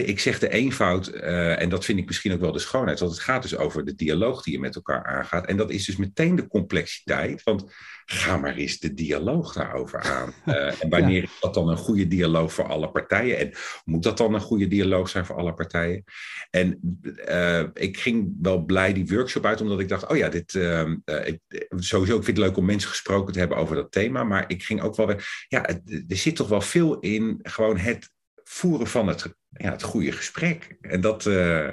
ik 0.00 0.20
zeg 0.20 0.38
de 0.38 0.48
eenvoud, 0.48 1.14
uh, 1.14 1.60
en 1.60 1.68
dat 1.68 1.84
vind 1.84 1.98
ik 1.98 2.06
misschien 2.06 2.32
ook 2.32 2.40
wel 2.40 2.52
de 2.52 2.58
schoonheid, 2.58 3.00
want 3.00 3.12
het 3.12 3.20
gaat 3.20 3.42
dus 3.42 3.56
over 3.56 3.84
de 3.84 3.94
dialoog 3.94 4.42
die 4.42 4.52
je 4.52 4.60
met 4.60 4.74
elkaar 4.74 5.04
aangaat. 5.04 5.46
En 5.46 5.56
dat 5.56 5.70
is 5.70 5.84
dus 5.84 5.96
meteen 5.96 6.36
de 6.36 6.46
complexiteit, 6.46 7.42
want 7.42 7.64
ga 8.04 8.36
maar 8.36 8.54
eens 8.54 8.78
de 8.78 8.94
dialoog 8.94 9.52
daarover 9.52 10.00
aan. 10.00 10.32
Uh, 10.46 10.54
en 10.82 10.88
wanneer 10.88 11.22
is 11.22 11.30
dat 11.40 11.54
dan 11.54 11.68
een 11.68 11.76
goede 11.76 12.08
dialoog 12.08 12.52
voor 12.52 12.68
alle 12.68 12.90
partijen? 12.90 13.38
En 13.38 13.52
moet 13.84 14.02
dat 14.02 14.16
dan 14.18 14.34
een 14.34 14.40
goede 14.40 14.68
dialoog 14.68 15.08
zijn 15.08 15.26
voor 15.26 15.36
alle 15.36 15.54
partijen? 15.54 16.04
En 16.50 16.98
uh, 17.28 17.64
ik 17.74 17.98
ging 17.98 18.36
wel 18.42 18.64
blij 18.64 18.92
die 18.92 19.06
workshop 19.06 19.46
uit, 19.46 19.60
omdat 19.60 19.80
ik 19.80 19.88
dacht, 19.88 20.10
oh 20.10 20.16
ja, 20.16 20.28
dit, 20.28 20.54
ehm, 20.54 20.96
ik, 21.24 21.40
sowieso 21.68 22.16
ik 22.16 22.24
vind 22.24 22.36
het 22.36 22.46
leuk 22.46 22.56
om 22.56 22.64
mensen 22.64 22.90
gesproken 22.90 23.32
te 23.32 23.38
hebben 23.38 23.56
over 23.56 23.76
dat 23.76 23.92
thema, 23.92 24.24
maar 24.24 24.44
ik 24.46 24.62
ging 24.62 24.82
ook 24.82 24.96
wel 24.96 25.06
weer, 25.06 25.46
ja, 25.48 25.68
er 26.08 26.16
zit 26.16 26.36
toch 26.36 26.48
wel 26.48 26.60
veel 26.60 26.98
in 26.98 27.38
gewoon 27.42 27.76
het 27.76 28.10
voeren 28.44 28.86
van 28.86 29.08
het, 29.08 29.34
ja, 29.52 29.70
het 29.70 29.82
goede 29.82 30.12
gesprek. 30.12 30.76
En 30.80 31.00
dat, 31.00 31.26
uh, 31.26 31.68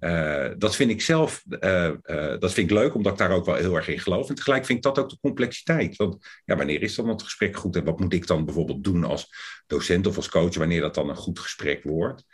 uh, 0.00 0.50
dat 0.58 0.76
vind 0.76 0.90
ik 0.90 1.02
zelf 1.02 1.44
uh, 1.48 1.90
dat 2.38 2.52
vind 2.52 2.70
ik 2.70 2.76
leuk, 2.76 2.94
omdat 2.94 3.12
ik 3.12 3.18
daar 3.18 3.30
ook 3.30 3.46
wel 3.46 3.54
heel 3.54 3.76
erg 3.76 3.88
in 3.88 3.98
geloof. 3.98 4.28
En 4.28 4.34
tegelijk 4.34 4.64
vind 4.64 4.78
ik 4.78 4.84
dat 4.84 4.98
ook 4.98 5.10
de 5.10 5.18
complexiteit. 5.20 5.96
Want 5.96 6.40
ja, 6.44 6.56
wanneer 6.56 6.82
is 6.82 6.94
dan 6.94 7.08
het 7.08 7.22
gesprek 7.22 7.56
goed? 7.56 7.76
En 7.76 7.84
wat 7.84 8.00
moet 8.00 8.12
ik 8.12 8.26
dan 8.26 8.44
bijvoorbeeld 8.44 8.84
doen 8.84 9.04
als 9.04 9.34
docent 9.66 10.06
of 10.06 10.16
als 10.16 10.28
coach, 10.28 10.54
wanneer 10.54 10.80
dat 10.80 10.94
dan 10.94 11.08
een 11.08 11.16
goed 11.16 11.38
gesprek 11.38 11.82
wordt? 11.82 12.24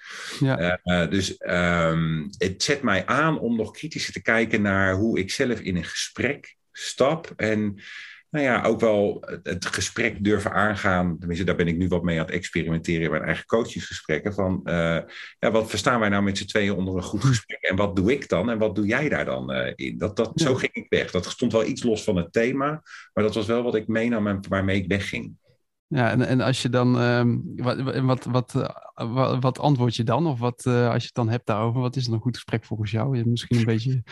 Ja. 0.41 0.81
dus 1.11 1.35
um, 1.39 2.31
het 2.39 2.63
zet 2.63 2.83
mij 2.83 3.07
aan 3.07 3.39
om 3.39 3.57
nog 3.57 3.71
kritischer 3.71 4.13
te 4.13 4.23
kijken 4.23 4.63
naar 4.63 4.95
hoe 4.95 5.19
ik 5.19 5.31
zelf 5.31 5.61
in 5.61 5.77
een 5.77 5.85
gesprek 5.85 6.57
stap. 6.73 7.33
En 7.37 7.81
nou 8.31 8.45
ja, 8.45 8.63
ook 8.63 8.81
wel 8.81 9.25
het 9.43 9.67
gesprek 9.67 10.25
durven 10.25 10.53
aangaan. 10.53 11.19
Tenminste, 11.19 11.45
daar 11.45 11.57
ben 11.57 11.69
ik 11.69 11.77
nu 11.77 11.89
wat 11.89 12.03
mee 12.03 12.19
aan 12.19 12.25
het 12.25 12.35
experimenteren 12.35 13.05
in 13.05 13.11
mijn 13.11 13.23
eigen 13.23 13.47
coachingsgesprekken. 13.47 14.35
Van 14.35 14.61
uh, 14.65 14.99
ja, 15.39 15.51
wat 15.51 15.71
verstaan 15.71 16.01
wij 16.01 16.09
nou 16.09 16.23
met 16.23 16.39
z'n 16.39 16.47
tweeën 16.47 16.75
onder 16.75 16.97
een 16.97 17.03
goed 17.03 17.25
gesprek? 17.25 17.63
En 17.63 17.77
wat 17.77 17.97
doe 17.97 18.13
ik 18.13 18.29
dan? 18.29 18.51
En 18.51 18.59
wat 18.59 18.75
doe 18.75 18.87
jij 18.87 19.09
daar 19.09 19.25
dan 19.25 19.53
uh, 19.53 19.73
in? 19.75 19.99
Dat, 19.99 20.17
dat, 20.17 20.33
Zo 20.35 20.55
ging 20.55 20.73
ik 20.73 20.87
weg. 20.89 21.11
Dat 21.11 21.25
stond 21.25 21.53
wel 21.53 21.65
iets 21.65 21.83
los 21.83 22.05
van 22.05 22.17
het 22.17 22.33
thema. 22.33 22.83
Maar 23.13 23.25
dat 23.25 23.35
was 23.35 23.47
wel 23.47 23.63
wat 23.63 23.75
ik 23.75 23.89
meenam 23.89 24.27
en 24.27 24.41
waarmee 24.49 24.77
ik 24.77 24.89
wegging. 24.89 25.39
Ja, 25.87 26.11
en, 26.11 26.27
en 26.27 26.41
als 26.41 26.63
je 26.63 26.69
dan, 26.69 27.01
um, 27.01 27.53
wat, 27.57 27.81
wat, 27.81 28.25
wat, 28.25 28.53
wat, 28.95 29.39
wat, 29.41 29.59
antwoord 29.59 29.97
je 29.97 30.05
dan? 30.05 30.27
Of 30.27 30.39
wat, 30.39 30.65
uh, 30.69 30.89
als 30.89 31.01
je 31.01 31.07
het 31.07 31.15
dan 31.15 31.29
hebt 31.29 31.47
daarover, 31.47 31.81
wat 31.81 31.97
is 31.97 32.05
dan 32.05 32.15
een 32.15 32.21
goed 32.21 32.35
gesprek 32.35 32.65
volgens 32.65 32.91
jou? 32.91 33.29
Misschien 33.29 33.59
een 33.59 33.65
beetje. 33.65 34.03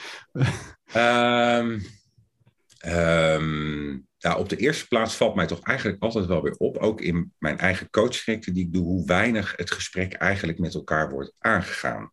um, 0.94 1.82
um, 2.86 4.07
ja, 4.18 4.36
op 4.36 4.48
de 4.48 4.56
eerste 4.56 4.88
plaats 4.88 5.14
valt 5.14 5.34
mij 5.34 5.46
toch 5.46 5.62
eigenlijk 5.62 6.02
altijd 6.02 6.26
wel 6.26 6.42
weer 6.42 6.54
op, 6.56 6.76
ook 6.76 7.00
in 7.00 7.32
mijn 7.38 7.58
eigen 7.58 7.90
coachtrajecten 7.90 8.54
die 8.54 8.64
ik 8.64 8.72
doe, 8.72 8.84
hoe 8.84 9.06
weinig 9.06 9.54
het 9.56 9.70
gesprek 9.70 10.12
eigenlijk 10.12 10.58
met 10.58 10.74
elkaar 10.74 11.10
wordt 11.10 11.32
aangegaan. 11.38 12.10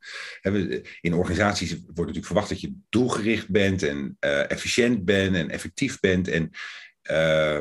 In 1.02 1.14
organisaties 1.14 1.72
wordt 1.72 1.96
natuurlijk 1.96 2.26
verwacht 2.26 2.50
dat 2.50 2.62
je 2.62 2.76
doelgericht 2.90 3.50
bent 3.50 3.84
en 3.84 4.18
uh, 4.20 4.52
efficiënt 4.52 5.06
bent 5.06 5.36
en 5.36 5.50
effectief 5.50 6.00
bent. 6.00 6.28
En 6.28 6.50
uh, 7.12 7.60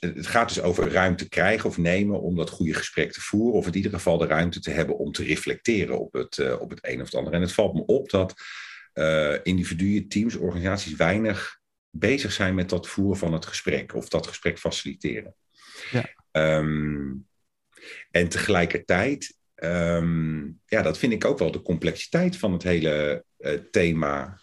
het 0.00 0.26
gaat 0.26 0.48
dus 0.48 0.60
over 0.60 0.90
ruimte 0.90 1.28
krijgen 1.28 1.68
of 1.68 1.78
nemen 1.78 2.20
om 2.20 2.36
dat 2.36 2.50
goede 2.50 2.74
gesprek 2.74 3.12
te 3.12 3.20
voeren, 3.20 3.58
of 3.58 3.66
in 3.66 3.74
ieder 3.74 3.92
geval 3.92 4.18
de 4.18 4.26
ruimte 4.26 4.60
te 4.60 4.70
hebben 4.70 4.98
om 4.98 5.12
te 5.12 5.24
reflecteren 5.24 6.00
op 6.00 6.12
het, 6.12 6.38
uh, 6.38 6.60
op 6.60 6.70
het 6.70 6.78
een 6.82 7.00
of 7.00 7.06
het 7.06 7.14
ander. 7.14 7.32
En 7.32 7.40
het 7.40 7.52
valt 7.52 7.74
me 7.74 7.84
op 7.86 8.10
dat 8.10 8.34
individuen, 9.42 10.08
teams, 10.08 10.36
organisaties 10.36 10.96
weinig 10.96 11.62
bezig 11.96 12.32
zijn 12.32 12.54
met 12.54 12.68
dat 12.68 12.88
voeren 12.88 13.16
van 13.16 13.32
het 13.32 13.46
gesprek 13.46 13.94
of 13.94 14.08
dat 14.08 14.26
gesprek 14.26 14.58
faciliteren. 14.58 15.34
Ja. 15.90 16.08
Um, 16.58 17.26
en 18.10 18.28
tegelijkertijd, 18.28 19.36
um, 19.54 20.60
ja, 20.66 20.82
dat 20.82 20.98
vind 20.98 21.12
ik 21.12 21.24
ook 21.24 21.38
wel 21.38 21.50
de 21.50 21.62
complexiteit 21.62 22.36
van 22.36 22.52
het 22.52 22.62
hele 22.62 23.24
uh, 23.38 23.52
thema 23.70 24.40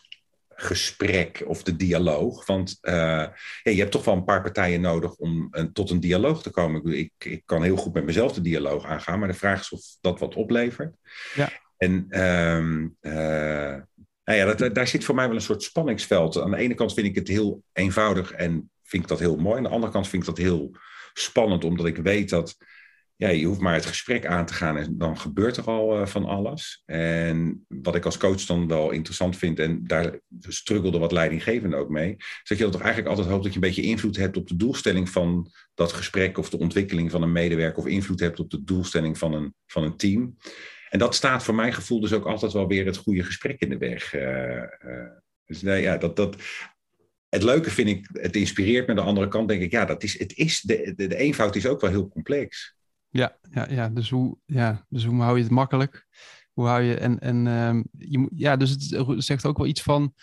gesprek 0.62 1.44
of 1.46 1.64
de 1.64 1.76
dialoog. 1.76 2.46
Want 2.46 2.78
uh, 2.82 2.94
ja, 2.94 3.32
je 3.64 3.80
hebt 3.80 3.92
toch 3.92 4.06
wel 4.06 4.16
een 4.16 4.24
paar 4.24 4.42
partijen 4.42 4.82
nodig 4.82 5.16
om 5.16 5.48
een, 5.52 5.74
tot 5.74 5.90
een 5.90 6.00
dialoog 6.00 6.42
te 6.42 6.50
komen. 6.50 6.86
Ik, 6.86 7.12
ik, 7.18 7.42
kan 7.46 7.64
heel 7.64 7.76
goed 7.76 7.94
met 7.94 8.06
mezelf 8.06 8.34
de 8.34 8.42
dialoog 8.42 8.86
aangaan, 8.86 9.20
maar 9.20 9.28
de 9.28 9.34
vraag 9.34 9.60
is 9.60 9.72
of 9.72 9.82
dat 10.02 10.20
wat 10.20 10.36
oplevert. 10.36 10.96
Ja. 11.36 11.52
En 11.78 12.22
um, 12.26 12.98
uh, 13.02 13.78
nou 14.36 14.50
ja, 14.50 14.56
dat, 14.56 14.76
daar 14.76 14.88
zit 14.88 15.04
voor 15.04 15.16
mij 15.16 15.28
wel 15.28 15.36
een 15.36 15.42
soort 15.42 15.64
spanningsveld. 15.64 16.42
Aan 16.42 16.52
de 16.52 16.58
ene 16.58 16.74
kant 16.74 16.94
vind 16.94 17.08
ik 17.08 17.16
het 17.16 17.28
heel 17.28 17.64
eenvoudig 17.74 18.32
en 18.32 18.72
vind 18.84 19.04
ik 19.04 19.10
dat 19.10 19.20
heel 19.20 19.36
mooi. 19.36 19.58
Aan 19.58 19.64
de 19.64 19.70
andere 19.70 19.92
kant 19.92 20.08
vind 20.08 20.22
ik 20.22 20.30
dat 20.30 20.38
heel 20.38 20.76
spannend, 21.14 21.64
omdat 21.64 21.86
ik 21.86 21.98
weet 21.98 22.30
dat 22.30 22.58
ja, 23.16 23.30
je 23.30 23.46
hoeft 23.46 23.60
maar 23.60 23.74
het 23.74 23.86
gesprek 23.86 24.26
aan 24.26 24.46
te 24.46 24.54
gaan 24.54 24.78
en 24.78 24.98
dan 24.98 25.18
gebeurt 25.18 25.58
er 25.58 25.64
al 25.64 26.00
uh, 26.00 26.06
van 26.06 26.26
alles. 26.26 26.84
En 26.86 27.66
wat 27.68 27.96
ik 27.96 28.06
als 28.06 28.18
coach 28.18 28.46
dan 28.46 28.68
wel 28.68 28.92
interessant 28.92 29.38
vind, 29.38 29.60
en 29.60 29.84
daar 29.84 30.20
struggelde 30.48 31.00
wat 31.00 31.12
leidinggevende 31.12 31.76
ook 31.76 31.90
mee, 31.90 32.16
is 32.18 32.42
dat 32.44 32.58
je 32.58 32.70
toch 32.70 32.82
eigenlijk 32.82 33.10
altijd 33.10 33.28
hoopt 33.28 33.44
dat 33.44 33.54
je 33.54 33.60
een 33.60 33.68
beetje 33.68 33.90
invloed 33.90 34.18
hebt 34.18 34.38
op 34.38 34.48
de 34.48 34.56
doelstelling 34.56 35.10
van 35.10 35.52
dat 35.74 35.94
gesprek 35.94 36.38
of 36.38 36.50
de 36.50 36.60
ontwikkeling 36.60 37.12
van 37.12 37.22
een 37.22 37.32
medewerker 37.32 37.78
of 37.78 37.88
invloed 37.88 38.20
hebt 38.20 38.40
op 38.40 38.50
de 38.50 38.64
doelstelling 38.64 39.18
van 39.18 39.34
een, 39.34 39.54
van 39.68 39.84
een 39.84 39.98
team. 39.98 40.38
En 40.92 41.00
dat 41.00 41.16
staat 41.16 41.44
voor 41.44 41.56
mijn 41.56 41.74
gevoel 41.74 42.00
dus 42.00 42.14
ook 42.14 42.26
altijd 42.26 42.52
wel 42.52 42.68
weer 42.68 42.86
het 42.86 42.98
goede 42.98 43.24
gesprek 43.24 43.60
in 43.60 43.70
de 43.70 43.78
weg. 43.78 44.14
Uh, 44.14 44.22
uh, 44.22 45.10
dus 45.46 45.62
nee, 45.62 45.82
ja, 45.82 45.98
dat, 45.98 46.16
dat, 46.16 46.36
het 47.30 47.44
leuke 47.44 47.70
vind 47.70 47.88
ik, 47.88 48.10
het 48.12 48.36
inspireert 48.36 48.88
me. 48.88 48.96
De 48.96 49.02
andere 49.02 49.28
kant 49.28 49.48
denk 49.48 49.62
ik, 49.62 49.72
ja, 49.72 49.86
dat 49.86 50.04
is, 50.04 50.20
het 50.20 50.38
is, 50.38 50.62
de, 50.62 50.94
de, 50.96 51.08
de 51.08 51.16
eenvoud 51.16 51.56
is 51.56 51.68
ook 51.68 51.82
wel 51.82 51.90
heel 51.90 52.08
complex. 52.08 52.76
Ja, 53.10 53.38
ja, 53.52 53.68
ja, 53.70 53.90
dus, 53.90 54.10
hoe, 54.10 54.38
ja 54.46 54.86
dus 54.90 55.04
hoe 55.04 55.22
hou 55.22 55.38
je 55.38 55.44
het 55.44 55.52
makkelijk? 55.52 56.08
hoe 56.54 56.68
hou 56.68 56.82
je... 56.82 56.96
En, 56.96 57.20
en 57.20 57.48
ehm, 57.48 57.84
je, 57.98 58.30
ja, 58.36 58.56
dus 58.56 58.70
het 58.70 59.24
zegt 59.24 59.46
ook 59.46 59.58
wel 59.58 59.68
iets 59.68 59.82
van 59.82 60.14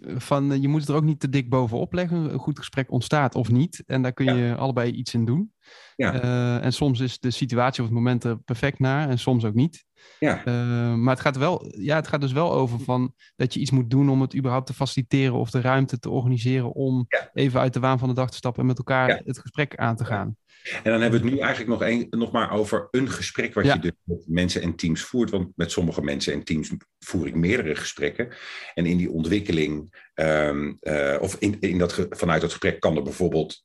van 0.00 0.60
je 0.60 0.68
moet 0.68 0.80
het 0.80 0.88
er 0.88 0.94
ook 0.94 1.02
niet 1.02 1.20
te 1.20 1.28
dik 1.28 1.48
bovenop 1.48 1.92
leggen. 1.92 2.32
Een 2.32 2.38
goed 2.38 2.58
gesprek 2.58 2.90
ontstaat 2.90 3.34
of 3.34 3.50
niet. 3.50 3.82
En 3.86 4.02
daar 4.02 4.12
kun 4.12 4.36
je 4.36 4.54
allebei 4.56 4.92
iets 4.92 5.14
in 5.14 5.24
doen. 5.24 5.52
Ja. 5.96 6.60
en 6.60 6.72
soms 6.72 7.00
is 7.00 7.18
de 7.18 7.30
situatie 7.30 7.82
of 7.82 7.88
het 7.88 7.98
moment 7.98 8.24
er 8.24 8.38
perfect 8.38 8.78
naar 8.78 9.08
en 9.08 9.18
soms 9.18 9.44
ook 9.44 9.54
niet. 9.54 9.86
Ja. 10.18 10.38
Uh, 10.38 10.94
maar 10.94 11.14
het 11.14 11.22
gaat, 11.22 11.36
wel, 11.36 11.74
ja, 11.78 11.96
het 11.96 12.08
gaat 12.08 12.20
dus 12.20 12.32
wel 12.32 12.52
over 12.52 12.80
van 12.80 13.14
dat 13.36 13.54
je 13.54 13.60
iets 13.60 13.70
moet 13.70 13.90
doen 13.90 14.10
om 14.10 14.20
het 14.20 14.36
überhaupt 14.36 14.66
te 14.66 14.74
faciliteren 14.74 15.34
of 15.34 15.50
de 15.50 15.60
ruimte 15.60 15.98
te 15.98 16.10
organiseren 16.10 16.72
om 16.72 17.06
even 17.32 17.60
uit 17.60 17.72
de 17.72 17.80
waan 17.80 17.98
van 17.98 18.08
de 18.08 18.14
dag 18.14 18.30
te 18.30 18.36
stappen 18.36 18.60
en 18.60 18.68
met 18.68 18.78
elkaar 18.78 19.20
het 19.24 19.38
gesprek 19.38 19.76
aan 19.76 19.96
te 19.96 20.04
gaan. 20.04 20.36
En 20.72 20.90
dan 20.90 21.00
hebben 21.00 21.20
we 21.20 21.26
het 21.26 21.34
nu 21.34 21.40
eigenlijk 21.40 21.70
nog, 21.70 21.88
een, 21.88 22.06
nog 22.10 22.32
maar 22.32 22.52
over 22.52 22.88
een 22.90 23.10
gesprek 23.10 23.54
wat 23.54 23.66
je 23.66 23.78
dus 23.78 23.92
met 24.04 24.24
mensen 24.26 24.62
en 24.62 24.74
teams 24.74 25.02
voert. 25.02 25.30
Want 25.30 25.52
met 25.56 25.70
sommige 25.70 26.02
mensen 26.02 26.32
en 26.32 26.44
teams 26.44 26.70
voer 26.98 27.26
ik 27.26 27.34
meerdere 27.34 27.74
gesprekken. 27.74 28.28
En 28.74 28.86
in 28.86 28.96
die 28.96 29.10
ontwikkeling, 29.10 29.94
um, 30.14 30.78
uh, 30.80 31.16
of 31.20 31.36
in, 31.38 31.56
in 31.60 31.78
dat, 31.78 32.06
vanuit 32.10 32.40
dat 32.40 32.50
gesprek 32.50 32.80
kan 32.80 32.96
er 32.96 33.02
bijvoorbeeld 33.02 33.64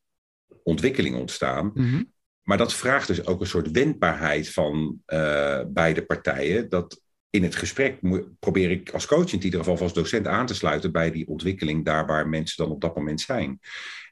ontwikkeling 0.64 1.16
ontstaan. 1.16 1.72
Mm 1.74 2.12
maar 2.44 2.58
dat 2.58 2.74
vraagt 2.74 3.08
dus 3.08 3.26
ook 3.26 3.42
een 3.42 3.48
soort 3.48 3.72
wendbaarheid 3.72 4.50
van 4.50 5.02
uh, 5.08 5.62
beide 5.68 6.06
partijen. 6.06 6.70
Dat 6.70 7.02
in 7.34 7.44
het 7.44 7.56
gesprek 7.56 8.00
probeer 8.40 8.72
ik 8.72 8.90
als 8.90 9.06
coach 9.06 9.34
in 9.34 9.44
ieder 9.44 9.60
geval 9.60 9.78
als 9.78 9.94
docent 9.94 10.28
aan 10.28 10.46
te 10.46 10.54
sluiten 10.54 10.92
bij 10.92 11.12
die 11.12 11.28
ontwikkeling 11.28 11.86
daar 11.86 12.06
waar 12.06 12.30
mensen 12.30 12.64
dan 12.64 12.74
op 12.74 12.82
dat 12.82 12.96
moment 12.96 13.22
zijn. 13.22 13.60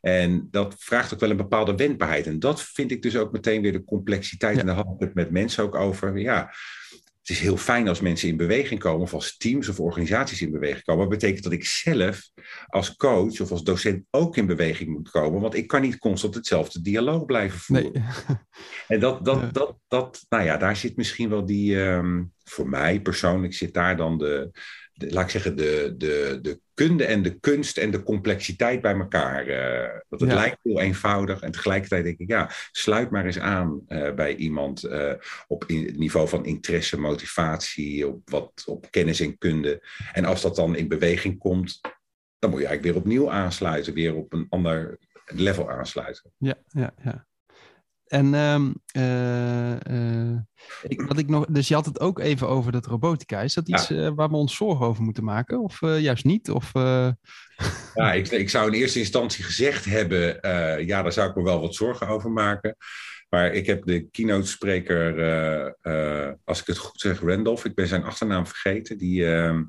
En 0.02 0.48
dat 0.52 0.76
vraagt 0.78 1.14
ook 1.14 1.20
wel 1.20 1.30
een 1.30 1.38
bepaalde 1.38 1.76
wendbaarheid. 1.76 2.28
En 2.28 2.40
dat 2.40 2.64
vind 2.64 2.92
ik 2.92 3.02
dus 3.02 3.18
ook 3.18 3.32
meteen 3.32 3.62
weer 3.62 3.72
de 3.72 3.84
complexiteit. 3.84 4.58
En 4.58 4.66
daar 4.66 4.76
had 4.76 4.94
ik 4.94 5.00
het 5.00 5.14
met 5.14 5.32
mensen 5.32 5.64
ook 5.64 5.76
over. 5.76 6.18
Ja, 6.20 6.54
het 7.22 7.30
is 7.30 7.40
heel 7.40 7.58
fijn 7.58 7.88
als 7.88 8.00
mensen 8.00 8.28
in 8.28 8.38
beweging 8.38 8.80
komen, 8.80 9.02
of 9.02 9.14
als 9.14 9.38
teams 9.38 9.70
of 9.70 9.80
organisaties 9.80 10.42
in 10.42 10.52
beweging 10.52 10.84
komen. 10.84 11.10
Dat 11.10 11.20
betekent 11.20 11.44
dat 11.44 11.54
ik 11.54 11.66
zelf 11.66 12.30
als 12.68 12.96
coach 12.96 13.42
of 13.42 13.52
als 13.52 13.64
docent 13.64 14.06
ook 14.10 14.38
in 14.38 14.46
beweging 14.46 14.90
moet 14.90 15.10
komen, 15.10 15.42
want 15.42 15.56
ik 15.56 15.68
kan 15.68 15.82
niet 15.82 15.98
constant 15.98 16.36
hetzelfde 16.36 16.82
dialoog 16.82 17.26
blijven 17.26 17.60
voeren. 17.60 17.92
Nee. 17.92 18.38
En 18.88 19.00
dat, 19.00 19.26
dat, 19.26 19.54
dat, 19.54 19.76
dat, 19.88 20.26
nou 20.30 20.44
ja, 20.44 20.58
daar 20.58 20.76
zit 20.76 20.96
misschien 20.96 21.30
wel 21.30 21.46
die, 21.46 21.84
ehm, 21.84 22.24
voor 22.52 22.70
mij 22.70 23.02
persoonlijk 23.02 23.54
zit 23.54 23.74
daar 23.74 23.98
dan 23.98 24.18
de, 24.18 24.52
laat 24.94 25.24
ik 25.24 25.30
zeggen, 25.30 25.56
de, 25.56 25.94
de, 25.98 26.40
de 26.42 26.60
kunde 26.74 27.06
en 27.06 27.22
de 27.22 27.40
kunst 27.40 27.78
en 27.78 27.92
de 27.92 28.04
complexiteit 28.04 28.82
bij 28.82 28.94
elkaar. 28.94 29.48
Uh, 29.48 30.00
dat 30.10 30.20
het 30.20 30.34
lijkt 30.34 30.58
heel 30.64 30.80
eenvoudig 30.80 31.42
en 31.42 31.52
tegelijkertijd 31.52 32.04
denk 32.04 32.18
ik, 32.18 32.30
ja, 32.30 32.50
sluit 32.72 33.10
maar 33.10 33.26
eens 33.26 33.40
aan 33.40 33.82
uh, 33.88 34.14
bij 34.14 34.36
iemand 34.36 34.86
uh, 34.86 35.14
op 35.48 35.64
in, 35.68 35.86
het 35.86 35.98
niveau 35.98 36.28
van 36.28 36.46
interesse, 36.46 37.00
motivatie, 37.00 38.08
op, 38.08 38.30
wat, 38.30 38.64
op 38.66 38.92
kennis 38.92 39.20
en 39.20 39.38
kunde. 39.38 39.88
En 40.14 40.26
als 40.26 40.42
dat 40.42 40.56
dan 40.56 40.76
in 40.76 40.88
beweging 40.88 41.38
komt, 41.38 41.80
dan 42.40 42.50
moet 42.50 42.60
je 42.60 42.66
eigenlijk 42.66 42.96
weer 42.96 43.04
opnieuw 43.04 43.32
aansluiten, 43.32 43.94
weer 43.94 44.16
op 44.16 44.34
een 44.34 44.46
ander 44.50 44.98
level 45.26 45.72
aansluiten. 45.72 46.32
Ja, 46.38 46.56
ja, 46.68 46.94
ja. 47.04 47.28
En 48.12 48.34
um, 48.34 48.74
uh, 48.98 50.36
ik, 50.88 51.02
wat 51.02 51.18
ik 51.18 51.28
nog, 51.28 51.46
dus 51.46 51.68
je 51.68 51.74
had 51.74 51.86
het 51.86 52.00
ook 52.00 52.20
even 52.20 52.48
over 52.48 52.72
dat 52.72 52.86
robotica. 52.86 53.42
Is 53.42 53.54
dat 53.54 53.68
iets 53.68 53.92
uh, 53.92 54.10
waar 54.16 54.30
we 54.30 54.36
ons 54.36 54.56
zorgen 54.56 54.86
over 54.86 55.04
moeten 55.04 55.24
maken? 55.24 55.60
Of 55.60 55.80
juist 55.80 56.26
niet? 56.26 56.50
Of, 56.50 56.72
Ja, 57.94 58.14
ik, 58.14 58.28
ik, 58.28 58.50
zou 58.50 58.68
in 58.68 58.80
eerste 58.80 59.00
instantie 59.00 59.44
gezegd 59.44 59.86
hebben, 59.86 60.40
ja, 60.86 61.02
daar 61.02 61.12
zou 61.12 61.30
ik 61.30 61.36
me 61.36 61.44
wel 61.44 61.62
wat 61.62 61.76
zorgen 61.76 62.08
over 62.08 62.32
maken. 62.32 62.76
Maar 63.30 63.54
ik 63.54 63.66
heb 63.66 63.86
de 63.86 64.08
keynote-spreker, 64.10 65.14
als 66.44 66.60
ik 66.60 66.68
het 66.68 66.78
goed 66.78 67.00
zeg, 67.00 67.20
Randolph, 67.20 67.66
ik 67.66 67.76
ben 67.76 67.88
zijn 67.88 68.04
achternaam 68.04 68.48
vergeten, 68.48 68.98
die, 68.98 69.26
ehm, 69.26 69.64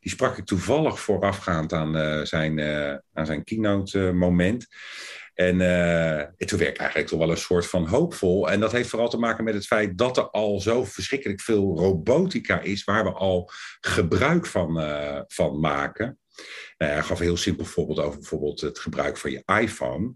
die 0.00 0.10
sprak 0.10 0.38
ik 0.38 0.44
toevallig 0.44 1.00
voorafgaand 1.00 1.72
aan, 1.72 2.26
zijn, 2.26 2.60
aan 3.12 3.26
zijn 3.26 3.44
keynote-moment. 3.44 4.66
En 5.36 5.60
uh, 5.60 6.46
toen 6.46 6.58
werd 6.58 6.70
ik 6.70 6.76
eigenlijk 6.76 7.08
toch 7.08 7.18
wel 7.18 7.30
een 7.30 7.36
soort 7.36 7.66
van 7.66 7.86
hoopvol. 7.86 8.50
En 8.50 8.60
dat 8.60 8.72
heeft 8.72 8.88
vooral 8.88 9.08
te 9.08 9.18
maken 9.18 9.44
met 9.44 9.54
het 9.54 9.66
feit 9.66 9.98
dat 9.98 10.16
er 10.16 10.30
al 10.30 10.60
zo 10.60 10.84
verschrikkelijk 10.84 11.40
veel 11.40 11.76
robotica 11.78 12.60
is, 12.60 12.84
waar 12.84 13.04
we 13.04 13.10
al 13.10 13.50
gebruik 13.80 14.46
van, 14.46 14.80
uh, 14.80 15.20
van 15.26 15.60
maken. 15.60 16.18
Hij 16.76 17.02
gaf 17.02 17.18
een 17.18 17.24
heel 17.24 17.36
simpel 17.36 17.64
voorbeeld 17.64 18.00
over 18.00 18.18
bijvoorbeeld 18.18 18.60
het 18.60 18.78
gebruik 18.78 19.16
van 19.16 19.30
je 19.30 19.42
iPhone. 19.60 20.14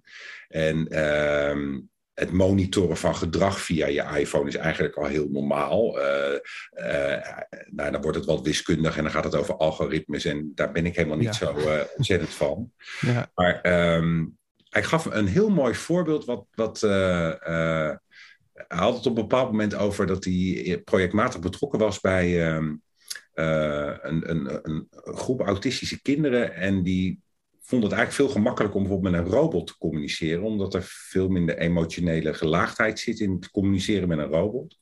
En 0.48 0.86
uh, 0.90 1.78
het 2.14 2.32
monitoren 2.32 2.96
van 2.96 3.16
gedrag 3.16 3.60
via 3.60 3.86
je 3.86 4.18
iPhone 4.18 4.48
is 4.48 4.56
eigenlijk 4.56 4.96
al 4.96 5.06
heel 5.06 5.28
normaal. 5.30 5.98
Uh, 5.98 6.38
uh, 6.72 7.38
nou, 7.70 7.90
dan 7.90 8.00
wordt 8.00 8.16
het 8.16 8.26
wat 8.26 8.42
wiskundig 8.42 8.96
en 8.96 9.02
dan 9.02 9.12
gaat 9.12 9.24
het 9.24 9.34
over 9.34 9.56
algoritmes. 9.56 10.24
En 10.24 10.52
daar 10.54 10.72
ben 10.72 10.86
ik 10.86 10.96
helemaal 10.96 11.16
niet 11.16 11.38
ja. 11.38 11.46
zo 11.46 11.58
uh, 11.58 11.80
ontzettend 11.96 12.30
van. 12.30 12.72
Ja. 13.00 13.30
Maar 13.34 13.94
um, 13.96 14.38
hij 14.70 14.82
gaf 14.82 15.04
een 15.04 15.26
heel 15.26 15.48
mooi 15.48 15.74
voorbeeld. 15.74 16.24
Wat, 16.24 16.46
wat, 16.54 16.82
uh, 16.82 16.90
uh, 17.48 17.92
hij 18.52 18.78
had 18.78 18.94
het 18.96 19.06
op 19.06 19.16
een 19.16 19.22
bepaald 19.22 19.50
moment 19.50 19.74
over 19.74 20.06
dat 20.06 20.24
hij 20.24 20.80
projectmatig 20.84 21.40
betrokken 21.40 21.78
was 21.78 22.00
bij 22.00 22.28
uh, 22.28 23.96
een, 24.02 24.30
een, 24.30 24.58
een, 24.62 24.88
groep 24.90 25.40
autistische 25.40 26.02
kinderen. 26.02 26.54
En 26.54 26.82
die 26.82 27.20
vonden 27.60 27.88
het 27.88 27.98
eigenlijk 27.98 28.12
veel 28.12 28.40
gemakkelijker 28.40 28.80
om 28.80 28.86
bijvoorbeeld 28.86 29.14
met 29.14 29.24
een 29.24 29.32
robot 29.32 29.66
te 29.66 29.78
communiceren, 29.78 30.42
omdat 30.42 30.74
er 30.74 30.82
veel 30.84 31.28
minder 31.28 31.58
emotionele 31.58 32.34
gelaagdheid 32.34 32.98
zit 32.98 33.20
in 33.20 33.32
het 33.32 33.50
communiceren 33.50 34.08
met 34.08 34.18
een 34.18 34.24
robot. 34.24 34.78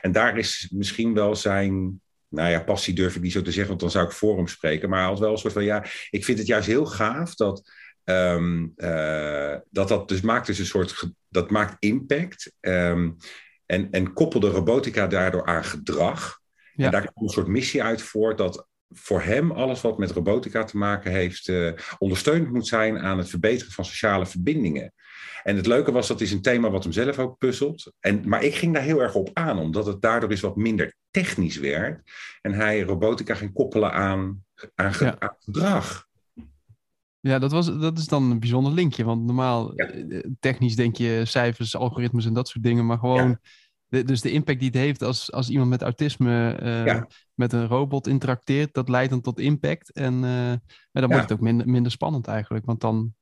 En 0.00 0.12
daar 0.12 0.38
is 0.38 0.68
misschien 0.72 1.14
wel 1.14 1.36
zijn 1.36 2.00
nou 2.28 2.50
ja, 2.50 2.62
passie 2.62 2.94
durf 2.94 3.16
ik 3.16 3.22
niet 3.22 3.32
zo 3.32 3.42
te 3.42 3.50
zeggen, 3.50 3.68
want 3.68 3.80
dan 3.80 3.90
zou 3.90 4.06
ik 4.06 4.12
voor 4.12 4.36
hem 4.36 4.48
spreken. 4.48 4.88
Maar 4.88 4.98
hij 4.98 5.08
had 5.08 5.18
wel 5.18 5.32
een 5.32 5.38
soort 5.38 5.52
van, 5.52 5.64
ja, 5.64 5.84
ik 6.10 6.24
vind 6.24 6.38
het 6.38 6.46
juist 6.46 6.66
heel 6.66 6.86
gaaf 6.86 7.34
dat 7.34 7.70
Um, 8.04 8.72
uh, 8.76 9.56
dat 9.70 9.88
dat 9.88 10.08
dus 10.08 10.20
maakt 10.20 10.46
dus 10.46 10.58
een 10.58 10.66
soort, 10.66 11.10
dat 11.28 11.50
maakt 11.50 11.76
impact. 11.78 12.52
Um, 12.60 13.16
en, 13.66 13.90
en 13.90 14.12
koppelde 14.12 14.48
robotica 14.48 15.06
daardoor 15.06 15.46
aan 15.46 15.64
gedrag. 15.64 16.40
Ja. 16.74 16.84
En 16.84 16.90
daar 16.90 17.12
komt 17.12 17.28
een 17.28 17.34
soort 17.34 17.46
missie 17.46 17.82
uit 17.82 18.02
voort 18.02 18.38
dat 18.38 18.68
voor 18.88 19.22
hem 19.22 19.50
alles 19.50 19.80
wat 19.80 19.98
met 19.98 20.10
robotica 20.10 20.64
te 20.64 20.76
maken 20.76 21.10
heeft, 21.10 21.48
uh, 21.48 21.72
ondersteund 21.98 22.52
moet 22.52 22.66
zijn 22.66 22.98
aan 22.98 23.18
het 23.18 23.28
verbeteren 23.28 23.72
van 23.72 23.84
sociale 23.84 24.26
verbindingen. 24.26 24.92
En 25.42 25.56
het 25.56 25.66
leuke 25.66 25.92
was, 25.92 26.08
dat 26.08 26.20
is 26.20 26.32
een 26.32 26.42
thema 26.42 26.70
wat 26.70 26.82
hem 26.82 26.92
zelf 26.92 27.18
ook 27.18 27.38
puzzelt. 27.38 27.92
En, 28.00 28.28
maar 28.28 28.42
ik 28.42 28.54
ging 28.54 28.74
daar 28.74 28.82
heel 28.82 29.00
erg 29.00 29.14
op 29.14 29.30
aan, 29.32 29.58
omdat 29.58 29.86
het 29.86 30.02
daardoor 30.02 30.32
is 30.32 30.40
wat 30.40 30.56
minder 30.56 30.94
technisch 31.10 31.58
werd. 31.58 32.10
En 32.40 32.52
hij 32.52 32.80
robotica 32.80 33.34
ging 33.34 33.52
koppelen 33.52 33.92
aan, 33.92 34.44
aan, 34.74 34.94
ge, 34.94 35.04
ja. 35.04 35.16
aan 35.18 35.36
gedrag. 35.38 36.06
Ja, 37.26 37.38
dat, 37.38 37.52
was, 37.52 37.78
dat 37.78 37.98
is 37.98 38.06
dan 38.06 38.30
een 38.30 38.40
bijzonder 38.40 38.72
linkje. 38.72 39.04
Want 39.04 39.24
normaal, 39.24 39.74
eh, 39.74 40.20
technisch 40.40 40.76
denk 40.76 40.96
je 40.96 41.22
cijfers, 41.24 41.76
algoritmes 41.76 42.26
en 42.26 42.34
dat 42.34 42.48
soort 42.48 42.64
dingen. 42.64 42.86
Maar 42.86 42.98
gewoon, 42.98 43.38
de, 43.86 44.02
dus 44.02 44.20
de 44.20 44.30
impact 44.30 44.58
die 44.58 44.68
het 44.68 44.76
heeft 44.76 45.02
als, 45.02 45.32
als 45.32 45.48
iemand 45.50 45.70
met 45.70 45.82
autisme 45.82 46.60
uh, 46.86 47.02
met 47.34 47.52
een 47.52 47.66
robot 47.66 48.06
interacteert, 48.06 48.74
dat 48.74 48.88
leidt 48.88 49.10
dan 49.10 49.20
tot 49.20 49.38
impact. 49.38 49.92
En 49.92 50.14
uh, 50.14 50.52
dan 50.92 51.08
wordt 51.08 51.22
het 51.22 51.32
ook 51.32 51.40
minder, 51.40 51.68
minder 51.68 51.92
spannend 51.92 52.26
eigenlijk. 52.26 52.64
Want 52.64 52.80
dan 52.80 53.14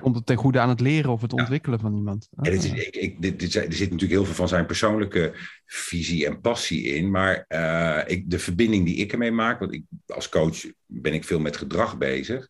komt 0.00 0.16
het 0.16 0.26
ten 0.26 0.36
goede 0.36 0.60
aan 0.60 0.68
het 0.68 0.80
leren 0.80 1.10
of 1.10 1.20
het 1.20 1.32
ontwikkelen 1.32 1.80
van 1.80 1.96
iemand. 1.96 2.28
Ah. 2.34 2.44
Dit 2.44 2.64
is, 2.64 2.72
ik, 2.72 2.96
ik, 2.96 3.22
dit, 3.22 3.38
dit, 3.38 3.54
er 3.54 3.72
zit 3.72 3.90
natuurlijk 3.90 4.10
heel 4.10 4.24
veel 4.24 4.34
van 4.34 4.48
zijn 4.48 4.66
persoonlijke 4.66 5.34
visie 5.66 6.26
en 6.26 6.40
passie 6.40 6.82
in. 6.82 7.10
Maar 7.10 7.44
ik, 8.06 8.30
de 8.30 8.38
verbinding 8.38 8.84
die 8.84 8.96
ik 8.96 9.12
ermee 9.12 9.32
maak, 9.32 9.58
want 9.58 9.72
ik, 9.72 9.84
als 10.06 10.28
coach 10.28 10.64
ben 10.86 11.12
ik 11.12 11.24
veel 11.24 11.40
met 11.40 11.56
gedrag 11.56 11.98
bezig. 11.98 12.48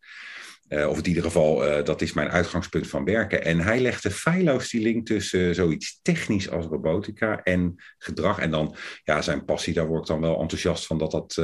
Uh, 0.73 0.89
of 0.89 0.99
in 0.99 1.07
ieder 1.07 1.23
geval, 1.23 1.69
uh, 1.69 1.85
dat 1.85 2.01
is 2.01 2.13
mijn 2.13 2.29
uitgangspunt 2.29 2.87
van 2.87 3.05
werken. 3.05 3.45
En 3.45 3.61
hij 3.61 3.81
legde 3.81 4.11
feilloos 4.11 4.71
die 4.71 4.81
link 4.81 5.07
tussen 5.07 5.41
uh, 5.41 5.55
zoiets 5.55 6.01
technisch 6.03 6.51
als 6.51 6.67
robotica 6.67 7.43
en 7.43 7.75
gedrag. 7.99 8.39
En 8.39 8.51
dan, 8.51 8.77
ja, 9.05 9.23
zijn 9.23 9.45
passie, 9.45 9.75
daar 9.75 9.87
word 9.87 10.01
ik 10.01 10.07
dan 10.07 10.21
wel 10.21 10.41
enthousiast 10.41 10.87
van 10.87 10.99
dat, 10.99 11.11
dat, 11.11 11.35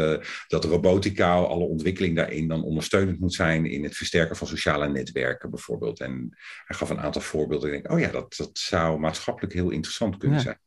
dat 0.47 0.65
robotica, 0.65 1.35
alle 1.35 1.65
ontwikkeling 1.65 2.17
daarin, 2.17 2.49
dan 2.49 2.63
ondersteunend 2.63 3.21
moet 3.21 3.35
zijn 3.35 3.67
in 3.67 3.85
het 3.85 3.97
versterken 3.97 4.37
van 4.37 4.47
sociale 4.47 4.89
netwerken 4.89 5.51
bijvoorbeeld. 5.51 6.01
En 6.01 6.29
hij 6.65 6.77
gaf 6.77 6.91
een 6.91 7.01
aantal 7.01 7.23
voorbeelden. 7.23 7.73
Ik 7.73 7.83
denk, 7.83 7.93
oh 7.93 8.01
ja, 8.01 8.11
dat, 8.11 8.35
dat 8.37 8.59
zou 8.59 8.99
maatschappelijk 8.99 9.53
heel 9.53 9.71
interessant 9.71 10.17
kunnen 10.17 10.37
ja. 10.37 10.43
zijn. 10.43 10.59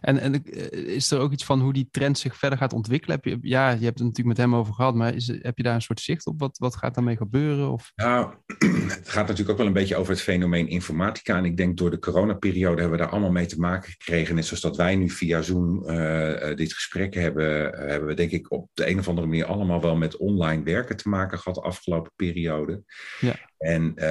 En, 0.00 0.18
en 0.18 0.44
eh, 0.44 0.72
is 0.72 1.10
er 1.10 1.18
ook 1.18 1.32
iets 1.32 1.44
van 1.44 1.60
hoe 1.60 1.72
die 1.72 1.88
trend 1.90 2.18
zich 2.18 2.36
verder 2.36 2.58
gaat 2.58 2.72
ontwikkelen? 2.72 3.16
Heb 3.16 3.24
je, 3.24 3.48
ja, 3.48 3.70
je 3.70 3.84
hebt 3.84 3.98
het 3.98 4.08
natuurlijk 4.08 4.38
met 4.38 4.46
hem 4.46 4.54
over 4.54 4.74
gehad, 4.74 4.94
maar 4.94 5.14
is, 5.14 5.26
heb 5.26 5.56
je 5.56 5.62
daar 5.62 5.74
een 5.74 5.82
soort 5.82 6.00
zicht 6.00 6.26
op? 6.26 6.40
Wat, 6.40 6.58
wat 6.58 6.76
gaat 6.76 6.94
daarmee 6.94 7.16
gebeuren? 7.16 7.72
Of? 7.72 7.92
Nou, 7.94 8.34
het 8.88 9.08
gaat 9.08 9.26
natuurlijk 9.26 9.50
ook 9.50 9.56
wel 9.56 9.66
een 9.66 9.72
beetje 9.72 9.96
over 9.96 10.12
het 10.12 10.22
fenomeen 10.22 10.68
informatica. 10.68 11.36
En 11.36 11.44
ik 11.44 11.56
denk 11.56 11.76
door 11.76 11.90
de 11.90 11.98
coronaperiode 11.98 12.80
hebben 12.80 12.98
we 12.98 13.04
daar 13.04 13.12
allemaal 13.12 13.30
mee 13.30 13.46
te 13.46 13.60
maken 13.60 13.90
gekregen. 13.90 14.34
Net 14.34 14.44
zoals 14.44 14.62
dat 14.62 14.76
wij 14.76 14.96
nu 14.96 15.10
via 15.10 15.42
Zoom 15.42 15.90
uh, 15.90 16.54
dit 16.54 16.72
gesprek 16.72 17.14
hebben, 17.14 17.74
uh, 17.74 17.88
hebben 17.88 18.08
we 18.08 18.14
denk 18.14 18.30
ik 18.30 18.52
op 18.52 18.70
de 18.74 18.88
een 18.88 18.98
of 18.98 19.08
andere 19.08 19.26
manier 19.26 19.44
allemaal 19.44 19.80
wel 19.80 19.96
met 19.96 20.16
online 20.16 20.62
werken 20.62 20.96
te 20.96 21.08
maken 21.08 21.38
gehad 21.38 21.54
de 21.54 21.62
afgelopen 21.62 22.12
periode. 22.16 22.82
Ja. 23.20 23.34
En 23.58 23.92
uh, 23.96 24.04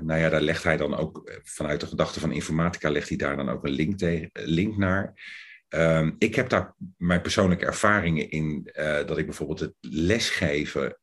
nou 0.00 0.20
ja, 0.20 0.28
daar 0.28 0.40
legt 0.40 0.62
hij 0.62 0.76
dan 0.76 0.96
ook 0.96 1.40
vanuit 1.42 1.80
de 1.80 1.86
gedachte 1.86 2.20
van 2.20 2.32
informatica, 2.32 2.90
legt 2.90 3.08
hij 3.08 3.16
daar 3.16 3.36
dan 3.36 3.48
ook 3.48 3.64
een 3.64 3.72
link, 3.72 3.98
te, 3.98 4.30
link 4.32 4.76
naar. 4.76 5.14
Ehm, 5.68 6.10
ik 6.18 6.34
heb 6.34 6.48
daar 6.48 6.74
mijn 6.96 7.20
persoonlijke 7.20 7.66
ervaringen 7.66 8.30
in 8.30 8.70
dat 9.06 9.18
ik 9.18 9.26
bijvoorbeeld 9.26 9.60
het 9.60 9.74
lesgeven 9.80 10.98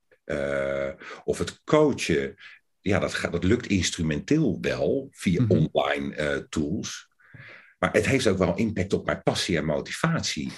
of 1.24 1.38
het 1.38 1.62
coachen, 1.64 2.36
ja, 2.82 3.00
dat, 3.00 3.14
gaat, 3.14 3.32
dat 3.32 3.44
lukt 3.44 3.68
instrumenteel 3.68 4.58
wel 4.62 5.08
via 5.12 5.42
mhm. 5.42 5.52
online 5.52 6.46
tools. 6.50 7.14
Maar 7.80 7.94
het 7.94 8.06
heeft 8.06 8.28
ook 8.28 8.38
wel 8.38 8.56
impact 8.56 8.94
op 8.94 9.06
mijn 9.06 9.24
passie 9.24 9.58
en 9.58 9.66
motivatie. 9.66 10.52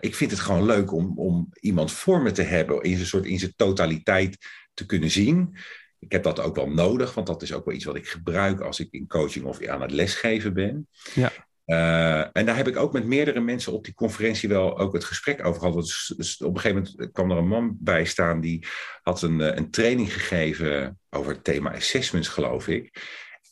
Ik 0.00 0.14
vind 0.14 0.30
het 0.30 0.40
gewoon 0.40 0.64
leuk 0.64 0.92
om, 0.92 1.18
om 1.18 1.48
iemand 1.60 1.92
voor 1.92 2.22
me 2.22 2.30
te 2.30 2.42
hebben, 2.42 2.82
in 2.82 2.94
zijn 2.94 3.06
soort 3.06 3.26
in 3.26 3.38
zijn 3.38 3.52
totaliteit 3.56 4.36
te 4.74 4.86
kunnen 4.86 5.10
zien. 5.10 5.56
Ik 5.98 6.12
heb 6.12 6.22
dat 6.22 6.40
ook 6.40 6.56
wel 6.56 6.70
nodig, 6.70 7.14
want 7.14 7.26
dat 7.26 7.42
is 7.42 7.52
ook 7.52 7.64
wel 7.64 7.74
iets 7.74 7.84
wat 7.84 7.96
ik 7.96 8.08
gebruik 8.08 8.60
als 8.60 8.80
ik 8.80 8.88
in 8.90 9.06
coaching 9.06 9.44
of 9.44 9.66
aan 9.66 9.82
het 9.82 9.92
lesgeven 9.92 10.54
ben. 10.54 10.88
Ja. 11.14 11.32
Uh, 11.66 12.20
en 12.32 12.46
daar 12.46 12.56
heb 12.56 12.68
ik 12.68 12.76
ook 12.76 12.92
met 12.92 13.06
meerdere 13.06 13.40
mensen 13.40 13.72
op 13.72 13.84
die 13.84 13.94
conferentie 13.94 14.48
wel 14.48 14.78
ook 14.78 14.92
het 14.92 15.04
gesprek 15.04 15.46
over 15.46 15.60
gehad. 15.60 15.74
Dus, 15.74 16.14
dus 16.16 16.42
op 16.42 16.54
een 16.54 16.60
gegeven 16.60 16.88
moment 16.90 17.12
kwam 17.12 17.30
er 17.30 17.36
een 17.36 17.48
man 17.48 17.76
bij 17.80 18.04
staan 18.04 18.40
die 18.40 18.66
had 19.02 19.22
een, 19.22 19.40
eh, 19.40 19.56
een 19.56 19.70
training 19.70 20.12
gegeven 20.12 20.98
over 21.10 21.32
het 21.32 21.44
thema 21.44 21.74
assessments, 21.74 22.28
geloof 22.28 22.68
ik 22.68 23.00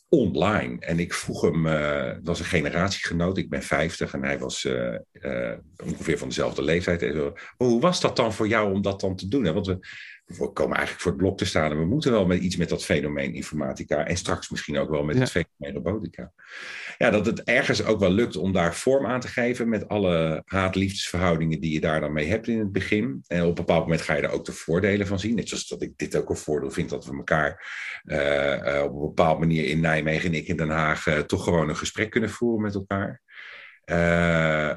online. 0.09 0.79
En 0.79 0.99
ik 0.99 1.13
vroeg 1.13 1.41
hem, 1.41 1.65
uh, 1.65 2.05
het 2.05 2.27
was 2.27 2.39
een 2.39 2.45
generatiegenoot, 2.45 3.37
ik 3.37 3.49
ben 3.49 3.63
50 3.63 4.13
en 4.13 4.23
hij 4.23 4.39
was 4.39 4.63
uh, 4.63 4.95
uh, 5.13 5.53
ongeveer 5.83 6.17
van 6.17 6.27
dezelfde 6.27 6.61
leeftijd. 6.61 7.01
En 7.01 7.13
zo, 7.13 7.33
hoe 7.57 7.81
was 7.81 8.01
dat 8.01 8.15
dan 8.15 8.33
voor 8.33 8.47
jou 8.47 8.73
om 8.73 8.81
dat 8.81 8.99
dan 8.99 9.15
te 9.15 9.27
doen? 9.27 9.53
Want 9.53 9.67
we, 9.67 9.79
we 10.27 10.51
komen 10.51 10.75
eigenlijk 10.77 11.01
voor 11.01 11.11
het 11.11 11.21
blok 11.21 11.37
te 11.37 11.45
staan 11.45 11.71
en 11.71 11.79
we 11.79 11.85
moeten 11.85 12.11
wel 12.11 12.25
met 12.25 12.41
iets 12.41 12.55
met 12.55 12.69
dat 12.69 12.85
fenomeen 12.85 13.33
informatica 13.33 14.05
en 14.05 14.17
straks 14.17 14.49
misschien 14.49 14.77
ook 14.77 14.89
wel 14.89 15.03
met 15.03 15.19
het 15.19 15.31
fenomeen 15.31 15.83
robotica. 15.83 16.31
Ja, 16.97 17.09
dat 17.09 17.25
het 17.25 17.43
ergens 17.43 17.83
ook 17.83 17.99
wel 17.99 18.11
lukt 18.11 18.35
om 18.35 18.51
daar 18.51 18.75
vorm 18.75 19.05
aan 19.05 19.19
te 19.19 19.27
geven 19.27 19.69
met 19.69 19.87
alle 19.87 20.41
haat-liefdesverhoudingen 20.45 21.61
die 21.61 21.73
je 21.73 21.79
daar 21.79 22.01
dan 22.01 22.13
mee 22.13 22.27
hebt 22.27 22.47
in 22.47 22.59
het 22.59 22.71
begin. 22.71 23.23
En 23.27 23.41
op 23.41 23.47
een 23.47 23.53
bepaald 23.53 23.83
moment 23.83 24.01
ga 24.01 24.15
je 24.15 24.21
er 24.21 24.31
ook 24.31 24.45
de 24.45 24.51
voordelen 24.51 25.07
van 25.07 25.19
zien. 25.19 25.35
Net 25.35 25.47
zoals 25.47 25.67
dat 25.67 25.81
ik 25.81 25.97
dit 25.97 26.15
ook 26.15 26.29
een 26.29 26.35
voordeel 26.35 26.71
vind 26.71 26.89
dat 26.89 27.05
we 27.05 27.15
elkaar 27.15 27.65
uh, 28.05 28.83
op 28.83 28.93
een 28.93 28.99
bepaalde 28.99 29.39
manier 29.39 29.65
in 29.65 29.79
Nijmegen 29.79 30.29
en 30.29 30.37
ik 30.37 30.47
in 30.47 30.57
Den 30.57 30.69
Haag 30.69 31.05
uh, 31.05 31.19
toch 31.19 31.43
gewoon 31.43 31.69
een 31.69 31.77
gesprek 31.77 32.09
kunnen 32.09 32.29
voeren 32.29 32.61
met 32.61 32.75
elkaar. 32.75 33.21
Uh, 33.91 33.95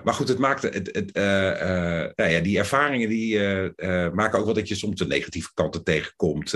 maar 0.05 0.14
goed, 0.14 0.29
het 0.29 0.38
maakt 0.38 0.62
het, 0.62 0.75
het, 0.75 1.17
uh, 1.17 1.23
uh, 1.23 2.11
nou 2.14 2.31
ja, 2.31 2.40
die 2.40 2.59
ervaringen 2.59 3.09
die 3.09 3.38
maken 4.12 4.38
ook 4.38 4.45
wel 4.45 4.55
dat 4.55 4.69
je 4.69 4.75
soms 4.75 4.97
de 4.97 5.07
negatieve 5.07 5.50
kanten 5.55 5.85
tegenkomt. 5.85 6.50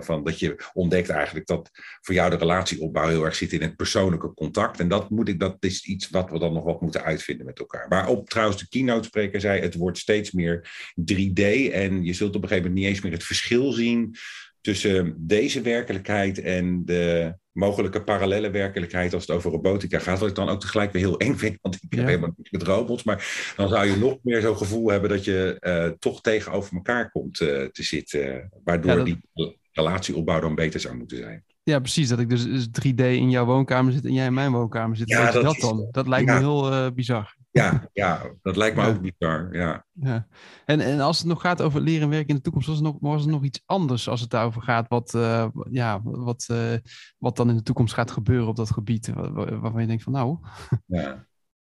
van 0.00 0.24
dat 0.24 0.38
je 0.38 0.64
ontdekt 0.72 1.08
eigenlijk 1.08 1.46
dat 1.46 1.70
voor 2.00 2.14
jou 2.14 2.30
de 2.30 2.36
relatieopbouw 2.36 3.08
heel 3.08 3.24
erg 3.24 3.34
zit 3.34 3.52
in 3.52 3.62
het 3.62 3.76
persoonlijke 3.76 4.34
contact. 4.34 4.80
En 4.80 4.88
dat, 4.88 5.10
moet 5.10 5.28
ik, 5.28 5.40
dat 5.40 5.56
is 5.60 5.84
iets 5.84 6.10
wat 6.10 6.30
we 6.30 6.38
dan 6.38 6.52
nog 6.52 6.64
wat 6.64 6.80
moeten 6.80 7.02
uitvinden 7.02 7.46
met 7.46 7.58
elkaar. 7.58 7.88
Maar 7.88 8.08
op 8.08 8.28
trouwens, 8.28 8.58
de 8.60 8.68
keynote 8.68 9.04
spreker 9.06 9.40
zei: 9.40 9.60
het 9.60 9.74
wordt 9.74 9.98
steeds 9.98 10.30
meer 10.30 10.70
3D. 11.00 11.72
En 11.72 12.04
je 12.04 12.12
zult 12.12 12.36
op 12.36 12.42
een 12.42 12.48
gegeven 12.48 12.68
moment 12.68 12.74
niet 12.74 12.84
eens 12.84 13.00
meer 13.00 13.12
het 13.12 13.24
verschil 13.24 13.72
zien 13.72 14.16
tussen 14.62 15.14
deze 15.18 15.60
werkelijkheid 15.60 16.40
en 16.40 16.84
de 16.84 17.34
mogelijke 17.52 18.02
parallele 18.02 18.50
werkelijkheid 18.50 19.14
als 19.14 19.26
het 19.26 19.36
over 19.36 19.50
robotica 19.50 19.98
gaat. 19.98 20.18
Wat 20.18 20.28
ik 20.28 20.34
dan 20.34 20.48
ook 20.48 20.60
tegelijk 20.60 20.92
weer 20.92 21.02
heel 21.02 21.18
eng 21.18 21.36
vind, 21.36 21.58
want 21.60 21.74
ik 21.74 21.80
heb 21.94 22.06
helemaal 22.06 22.34
niets 22.36 22.50
met 22.50 22.62
robots. 22.62 23.02
Maar 23.02 23.52
dan 23.56 23.68
zou 23.68 23.86
je 23.86 23.96
nog 23.96 24.18
meer 24.22 24.40
zo'n 24.40 24.56
gevoel 24.56 24.90
hebben 24.90 25.10
dat 25.10 25.24
je 25.24 25.56
uh, 25.60 25.98
toch 25.98 26.20
tegenover 26.20 26.74
elkaar 26.74 27.10
komt 27.10 27.40
uh, 27.40 27.48
te 27.64 27.82
zitten. 27.82 28.50
Waardoor 28.64 28.90
ja, 28.90 28.96
dat... 28.96 29.06
die 29.06 29.56
relatieopbouw 29.72 30.40
dan 30.40 30.54
beter 30.54 30.80
zou 30.80 30.96
moeten 30.96 31.16
zijn. 31.16 31.44
Ja, 31.62 31.78
precies. 31.78 32.08
Dat 32.08 32.18
ik 32.18 32.28
dus, 32.28 32.66
3D 32.66 32.94
dus 32.94 33.16
in 33.16 33.30
jouw 33.30 33.44
woonkamer 33.44 33.92
zit 33.92 34.04
en 34.04 34.12
jij 34.12 34.26
in 34.26 34.34
mijn 34.34 34.52
woonkamer 34.52 34.96
zit. 34.96 35.08
Ja, 35.08 35.30
dat, 35.30 35.42
dat, 35.42 35.56
dan? 35.60 35.88
Dat 35.90 36.08
lijkt 36.08 36.30
me 36.30 36.38
heel 36.38 36.72
uh, 36.72 36.86
bizar. 36.94 37.36
Ja, 37.52 37.88
ja, 37.92 38.22
dat 38.42 38.56
lijkt 38.56 38.76
me 38.76 38.86
ook 38.86 39.00
bizar. 39.00 39.48
Ja. 39.56 39.86
ja. 39.92 40.26
En, 40.64 40.80
en 40.80 41.00
als 41.00 41.18
het 41.18 41.26
nog 41.26 41.40
gaat 41.40 41.62
over 41.62 41.80
leren 41.80 42.02
en 42.02 42.08
werken 42.08 42.28
in 42.28 42.34
de 42.34 42.40
toekomst, 42.40 42.66
was 42.66 42.76
het 42.76 42.84
nog, 42.84 42.96
was 43.00 43.22
het 43.22 43.30
nog 43.30 43.44
iets 43.44 43.62
anders 43.66 44.08
als 44.08 44.20
het 44.20 44.30
daarover 44.30 44.62
gaat, 44.62 44.88
wat, 44.88 45.14
uh, 45.14 45.48
ja, 45.70 46.00
wat, 46.02 46.48
uh, 46.50 46.74
wat 47.18 47.36
dan 47.36 47.48
in 47.48 47.56
de 47.56 47.62
toekomst 47.62 47.94
gaat 47.94 48.10
gebeuren 48.10 48.48
op 48.48 48.56
dat 48.56 48.70
gebied, 48.70 49.10
waarvan 49.14 49.80
je 49.80 49.86
denkt 49.86 50.02
van 50.02 50.12
nou. 50.12 50.38
Ja. 50.86 51.26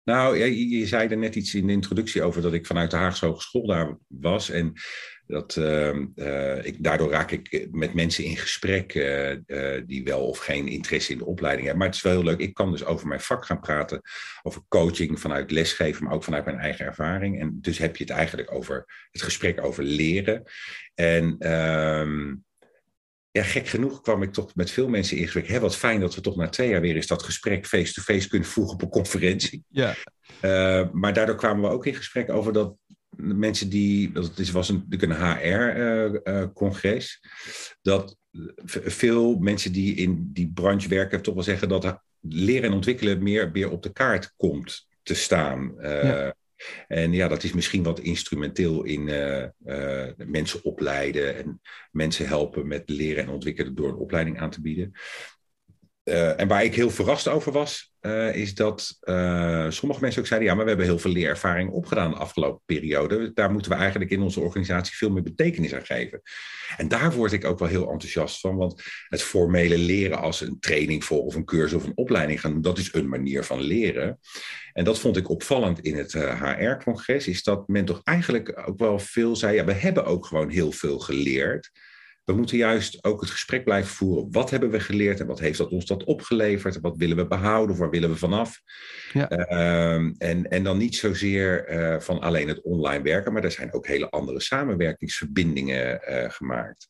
Nou, 0.04 0.36
je, 0.36 0.68
je 0.68 0.86
zei 0.86 1.08
er 1.08 1.16
net 1.16 1.34
iets 1.34 1.54
in 1.54 1.66
de 1.66 1.72
introductie 1.72 2.22
over 2.22 2.42
dat 2.42 2.52
ik 2.52 2.66
vanuit 2.66 2.90
de 2.90 2.96
Haagse 2.96 3.26
Hogeschool 3.26 3.66
daar 3.66 3.98
was. 4.06 4.50
En 4.50 4.72
dat, 5.26 5.56
uh, 5.56 5.94
uh, 6.16 6.64
ik, 6.64 6.76
daardoor 6.82 7.10
raak 7.10 7.30
ik 7.30 7.68
met 7.70 7.94
mensen 7.94 8.24
in 8.24 8.36
gesprek 8.36 8.94
uh, 8.94 9.80
die 9.86 10.04
wel 10.04 10.26
of 10.26 10.38
geen 10.38 10.68
interesse 10.68 11.12
in 11.12 11.18
de 11.18 11.24
opleiding 11.24 11.66
hebben. 11.66 11.78
Maar 11.78 11.92
het 11.92 11.96
is 11.96 12.02
wel 12.02 12.12
heel 12.12 12.30
leuk. 12.30 12.38
Ik 12.38 12.54
kan 12.54 12.70
dus 12.70 12.84
over 12.84 13.06
mijn 13.06 13.20
vak 13.20 13.46
gaan 13.46 13.60
praten, 13.60 14.00
over 14.42 14.62
coaching 14.68 15.20
vanuit 15.20 15.50
lesgeven, 15.50 16.04
maar 16.04 16.12
ook 16.12 16.24
vanuit 16.24 16.44
mijn 16.44 16.58
eigen 16.58 16.86
ervaring. 16.86 17.40
En 17.40 17.58
dus 17.60 17.78
heb 17.78 17.96
je 17.96 18.04
het 18.04 18.12
eigenlijk 18.12 18.52
over 18.52 18.84
het 19.10 19.22
gesprek 19.22 19.64
over 19.64 19.82
leren. 19.82 20.42
En 20.94 21.36
ehm, 21.38 22.34
ja, 23.30 23.42
gek 23.42 23.68
genoeg 23.68 24.00
kwam 24.00 24.22
ik 24.22 24.32
toch 24.32 24.54
met 24.54 24.70
veel 24.70 24.88
mensen 24.88 25.16
in 25.16 25.22
gesprek. 25.22 25.48
Hè, 25.48 25.60
wat 25.60 25.76
fijn 25.76 26.00
dat 26.00 26.14
we 26.14 26.20
toch 26.20 26.36
na 26.36 26.48
twee 26.48 26.68
jaar 26.68 26.80
weer 26.80 26.94
eens 26.94 27.06
dat 27.06 27.22
gesprek 27.22 27.66
face-to-face 27.66 28.28
kunnen 28.28 28.48
voegen 28.48 28.74
op 28.74 28.82
een 28.82 28.88
conferentie. 28.88 29.64
Ja. 29.68 29.94
Uh, 30.42 30.88
maar 30.92 31.12
daardoor 31.12 31.36
kwamen 31.36 31.62
we 31.62 31.74
ook 31.76 31.86
in 31.86 31.94
gesprek 31.94 32.30
over 32.30 32.52
dat 32.52 32.76
mensen 33.16 33.68
die, 33.68 34.10
het 34.12 34.50
was 34.50 34.68
een, 34.68 34.86
een 34.88 35.12
HR-congres, 35.12 37.20
uh, 37.22 37.30
uh, 37.30 37.36
dat 37.82 38.16
veel 38.64 39.38
mensen 39.38 39.72
die 39.72 39.94
in 39.94 40.30
die 40.32 40.50
branche 40.54 40.88
werken 40.88 41.22
toch 41.22 41.34
wel 41.34 41.42
zeggen 41.42 41.68
dat 41.68 42.02
leren 42.20 42.70
en 42.70 42.74
ontwikkelen 42.74 43.22
meer 43.22 43.52
weer 43.52 43.70
op 43.70 43.82
de 43.82 43.92
kaart 43.92 44.32
komt 44.36 44.86
te 45.02 45.14
staan. 45.14 45.74
Ja. 45.82 46.34
En 46.88 47.12
ja, 47.12 47.28
dat 47.28 47.42
is 47.42 47.52
misschien 47.52 47.82
wat 47.82 48.00
instrumenteel 48.00 48.82
in 48.82 49.08
uh, 49.08 50.06
mensen 50.16 50.64
opleiden 50.64 51.36
en 51.36 51.60
mensen 51.90 52.26
helpen 52.26 52.66
met 52.66 52.88
leren 52.88 53.22
en 53.22 53.30
ontwikkelen 53.30 53.74
door 53.74 53.88
een 53.88 53.94
opleiding 53.94 54.40
aan 54.40 54.50
te 54.50 54.60
bieden. 54.60 54.92
Uh, 56.04 56.40
en 56.40 56.48
waar 56.48 56.64
ik 56.64 56.74
heel 56.74 56.90
verrast 56.90 57.28
over 57.28 57.52
was, 57.52 57.94
uh, 58.00 58.34
is 58.34 58.54
dat 58.54 58.98
uh, 59.02 59.70
sommige 59.70 60.00
mensen 60.00 60.20
ook 60.20 60.26
zeiden: 60.26 60.48
ja, 60.48 60.54
maar 60.54 60.64
we 60.64 60.70
hebben 60.70 60.88
heel 60.88 60.98
veel 60.98 61.10
leerervaring 61.10 61.70
opgedaan 61.70 62.10
de 62.10 62.16
afgelopen 62.16 62.62
periode. 62.64 63.32
Daar 63.32 63.50
moeten 63.50 63.70
we 63.70 63.76
eigenlijk 63.76 64.10
in 64.10 64.20
onze 64.20 64.40
organisatie 64.40 64.96
veel 64.96 65.10
meer 65.10 65.22
betekenis 65.22 65.74
aan 65.74 65.84
geven. 65.84 66.22
En 66.76 66.88
daar 66.88 67.12
word 67.12 67.32
ik 67.32 67.44
ook 67.44 67.58
wel 67.58 67.68
heel 67.68 67.90
enthousiast 67.90 68.40
van, 68.40 68.56
want 68.56 68.82
het 69.08 69.22
formele 69.22 69.78
leren 69.78 70.18
als 70.18 70.40
een 70.40 70.60
training 70.60 71.04
voor 71.04 71.24
of 71.24 71.34
een 71.34 71.44
cursus 71.44 71.76
of 71.76 71.84
een 71.84 71.96
opleiding 71.96 72.40
gaan 72.40 72.60
dat 72.60 72.78
is 72.78 72.94
een 72.94 73.08
manier 73.08 73.44
van 73.44 73.60
leren. 73.60 74.18
En 74.72 74.84
dat 74.84 74.98
vond 74.98 75.16
ik 75.16 75.28
opvallend 75.28 75.80
in 75.80 75.96
het 75.96 76.12
HR-congres, 76.12 77.28
is 77.28 77.42
dat 77.42 77.68
men 77.68 77.84
toch 77.84 78.00
eigenlijk 78.02 78.62
ook 78.68 78.78
wel 78.78 78.98
veel 78.98 79.36
zei: 79.36 79.56
ja, 79.56 79.64
we 79.64 79.72
hebben 79.72 80.04
ook 80.04 80.26
gewoon 80.26 80.48
heel 80.48 80.72
veel 80.72 80.98
geleerd. 80.98 81.70
We 82.24 82.32
moeten 82.32 82.56
juist 82.56 83.04
ook 83.04 83.20
het 83.20 83.30
gesprek 83.30 83.64
blijven 83.64 83.90
voeren. 83.90 84.32
Wat 84.32 84.50
hebben 84.50 84.70
we 84.70 84.80
geleerd 84.80 85.20
en 85.20 85.26
wat 85.26 85.40
heeft 85.40 85.58
dat 85.58 85.70
ons 85.70 85.86
dat 85.86 86.04
opgeleverd? 86.04 86.80
Wat 86.80 86.96
willen 86.96 87.16
we 87.16 87.26
behouden? 87.26 87.76
Waar 87.76 87.90
willen 87.90 88.10
we 88.10 88.16
vanaf? 88.16 88.60
Ja. 89.12 89.30
Uh, 89.30 89.94
en, 90.18 90.48
en 90.48 90.64
dan 90.64 90.78
niet 90.78 90.96
zozeer 90.96 91.70
uh, 91.70 92.00
van 92.00 92.20
alleen 92.20 92.48
het 92.48 92.62
online 92.62 93.02
werken, 93.02 93.32
maar 93.32 93.44
er 93.44 93.50
zijn 93.50 93.72
ook 93.72 93.86
hele 93.86 94.10
andere 94.10 94.40
samenwerkingsverbindingen 94.40 96.00
uh, 96.08 96.30
gemaakt. 96.30 96.88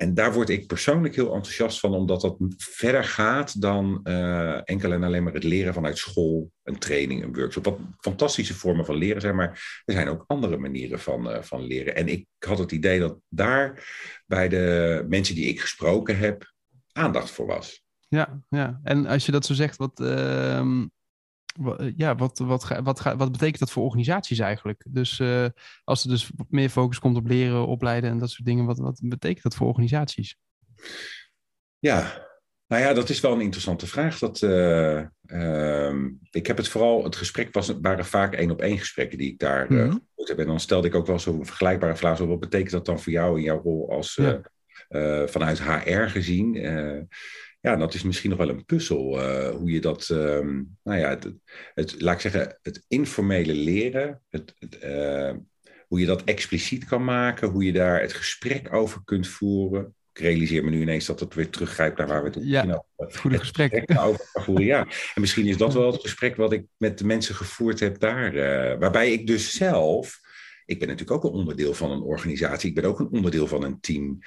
En 0.00 0.14
daar 0.14 0.32
word 0.32 0.48
ik 0.48 0.66
persoonlijk 0.66 1.14
heel 1.14 1.34
enthousiast 1.34 1.80
van, 1.80 1.94
omdat 1.94 2.20
dat 2.20 2.36
verder 2.56 3.04
gaat 3.04 3.60
dan 3.60 4.00
uh, 4.04 4.60
enkel 4.64 4.92
en 4.92 5.02
alleen 5.02 5.22
maar 5.22 5.32
het 5.32 5.44
leren 5.44 5.74
vanuit 5.74 5.98
school, 5.98 6.50
een 6.62 6.78
training, 6.78 7.22
een 7.22 7.34
workshop. 7.34 7.64
Wat 7.64 7.78
fantastische 7.98 8.54
vormen 8.54 8.84
van 8.84 8.94
leren 8.94 9.20
zijn, 9.20 9.34
maar 9.34 9.82
er 9.84 9.94
zijn 9.94 10.08
ook 10.08 10.24
andere 10.26 10.56
manieren 10.56 11.00
van, 11.00 11.30
uh, 11.30 11.42
van 11.42 11.62
leren. 11.62 11.94
En 11.94 12.08
ik 12.08 12.26
had 12.38 12.58
het 12.58 12.72
idee 12.72 12.98
dat 12.98 13.18
daar 13.28 13.88
bij 14.26 14.48
de 14.48 15.04
mensen 15.08 15.34
die 15.34 15.46
ik 15.46 15.60
gesproken 15.60 16.18
heb, 16.18 16.52
aandacht 16.92 17.30
voor 17.30 17.46
was. 17.46 17.84
Ja, 18.08 18.42
ja. 18.48 18.80
en 18.82 19.06
als 19.06 19.26
je 19.26 19.32
dat 19.32 19.46
zo 19.46 19.54
zegt, 19.54 19.76
wat, 19.76 20.00
uh, 20.00 20.58
eh, 20.58 20.66
ja, 21.96 22.14
wat, 22.14 22.38
wat, 22.38 22.68
wat, 22.82 23.02
wat 23.02 23.32
betekent 23.32 23.58
dat 23.58 23.70
voor 23.70 23.84
organisaties 23.84 24.38
eigenlijk? 24.38 24.84
Dus 24.88 25.18
uh, 25.18 25.46
als 25.84 26.02
er 26.02 26.10
dus 26.10 26.30
meer 26.48 26.68
focus 26.68 26.98
komt 26.98 27.16
op 27.16 27.26
leren, 27.26 27.66
opleiden 27.66 28.10
en 28.10 28.18
dat 28.18 28.30
soort 28.30 28.44
dingen, 28.44 28.64
wat, 28.64 28.78
wat 28.78 29.00
betekent 29.02 29.42
dat 29.42 29.54
voor 29.54 29.66
organisaties? 29.66 30.36
Ja, 31.78 32.28
nou 32.66 32.82
ja, 32.82 32.92
dat 32.92 33.08
is 33.08 33.20
wel 33.20 33.32
een 33.32 33.40
interessante 33.40 33.86
vraag. 33.86 34.18
Dat, 34.18 34.40
uh, 34.40 35.02
uh, 35.26 35.94
ik 36.30 36.46
heb 36.46 36.56
het 36.56 36.68
vooral, 36.68 37.04
het 37.04 37.16
gesprek 37.16 37.54
was, 37.54 37.74
waren 37.80 38.04
vaak 38.04 38.34
één 38.34 38.50
op 38.50 38.60
één 38.60 38.78
gesprekken 38.78 39.18
die 39.18 39.32
ik 39.32 39.38
daar 39.38 39.66
mm 39.68 39.78
-hmm. 39.78 39.90
gehoord 39.90 40.28
heb. 40.28 40.38
En 40.38 40.46
dan 40.46 40.60
stelde 40.60 40.88
ik 40.88 40.94
ook 40.94 41.06
wel 41.06 41.18
zo'n 41.18 41.46
vergelijkbare 41.46 41.96
vraag. 41.96 42.16
Zo, 42.16 42.26
wat 42.26 42.40
betekent 42.40 42.70
dat 42.70 42.86
dan 42.86 43.00
voor 43.00 43.12
jou 43.12 43.36
in 43.36 43.42
jouw 43.42 43.62
rol 43.62 43.90
als 43.90 44.14
ja. 44.14 44.40
vanuit 45.26 45.62
HR 45.62 46.02
gezien? 46.02 46.54
Ja, 47.60 47.76
dat 47.76 47.94
is 47.94 48.02
misschien 48.02 48.30
nog 48.30 48.38
wel 48.38 48.48
een 48.48 48.64
puzzel. 48.64 49.20
Uh, 49.20 49.50
hoe 49.50 49.70
je 49.70 49.80
dat, 49.80 50.08
um, 50.08 50.76
nou 50.82 50.98
ja, 50.98 51.08
het, 51.08 51.32
het, 51.74 52.00
laat 52.00 52.14
ik 52.14 52.20
zeggen, 52.20 52.58
het 52.62 52.84
informele 52.88 53.54
leren, 53.54 54.22
het, 54.28 54.54
het 54.58 54.78
uh, 54.84 55.32
hoe 55.86 56.00
je 56.00 56.06
dat 56.06 56.24
expliciet 56.24 56.84
kan 56.84 57.04
maken, 57.04 57.48
hoe 57.48 57.64
je 57.64 57.72
daar 57.72 58.00
het 58.00 58.12
gesprek 58.12 58.72
over 58.72 59.00
kunt 59.04 59.28
voeren, 59.28 59.94
realiseer 60.12 60.64
me 60.64 60.70
nu 60.70 60.80
ineens 60.80 61.06
dat 61.06 61.20
het 61.20 61.34
weer 61.34 61.50
teruggrijpt 61.50 61.98
naar 61.98 62.06
waar 62.06 62.22
we 62.22 62.28
het 62.28 62.38
ja, 62.42 62.84
het 62.96 63.16
goede 63.16 63.38
gesprek, 63.38 63.74
gesprek 63.74 64.00
over 64.00 64.26
voeren. 64.32 64.64
Ja. 64.64 64.86
En 65.14 65.20
misschien 65.20 65.46
is 65.46 65.56
dat 65.56 65.74
wel 65.74 65.92
het 65.92 66.00
gesprek 66.00 66.36
wat 66.36 66.52
ik 66.52 66.64
met 66.76 66.98
de 66.98 67.04
mensen 67.04 67.34
gevoerd 67.34 67.80
heb 67.80 67.98
daar. 67.98 68.34
Uh, 68.34 68.78
waarbij 68.78 69.12
ik 69.12 69.26
dus 69.26 69.52
zelf 69.52 70.20
ik 70.70 70.78
ben 70.78 70.88
natuurlijk 70.88 71.24
ook 71.24 71.32
een 71.32 71.38
onderdeel 71.38 71.74
van 71.74 71.90
een 71.90 72.02
organisatie. 72.02 72.68
Ik 72.68 72.74
ben 72.74 72.84
ook 72.84 73.00
een 73.00 73.10
onderdeel 73.10 73.46
van 73.46 73.64
een 73.64 73.80
team. 73.80 74.18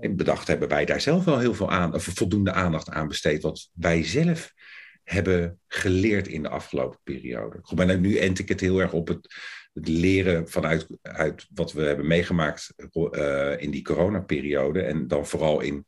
Ik 0.00 0.16
bedacht 0.16 0.48
hebben 0.48 0.68
wij 0.68 0.84
daar 0.84 1.00
zelf 1.00 1.24
wel 1.24 1.38
heel 1.38 1.54
veel 1.54 1.70
aan, 1.70 1.94
of 1.94 2.04
voldoende 2.04 2.52
aandacht 2.52 2.88
aan 2.88 3.08
besteed. 3.08 3.42
Wat 3.42 3.70
wij 3.72 4.04
zelf 4.04 4.52
hebben 5.04 5.60
geleerd 5.68 6.28
in 6.28 6.42
de 6.42 6.48
afgelopen 6.48 6.98
periode. 7.02 7.58
Goed, 7.62 7.78
maar 7.78 7.98
nu 7.98 8.16
ent 8.16 8.38
ik 8.38 8.48
het 8.48 8.60
heel 8.60 8.80
erg 8.80 8.92
op 8.92 9.08
het, 9.08 9.34
het 9.72 9.88
leren 9.88 10.48
vanuit 10.48 10.86
uit 11.02 11.46
wat 11.54 11.72
we 11.72 11.82
hebben 11.82 12.06
meegemaakt 12.06 12.74
uh, 12.94 13.60
in 13.60 13.70
die 13.70 13.82
coronaperiode. 13.82 14.82
En 14.82 15.08
dan 15.08 15.26
vooral 15.26 15.60
in 15.60 15.84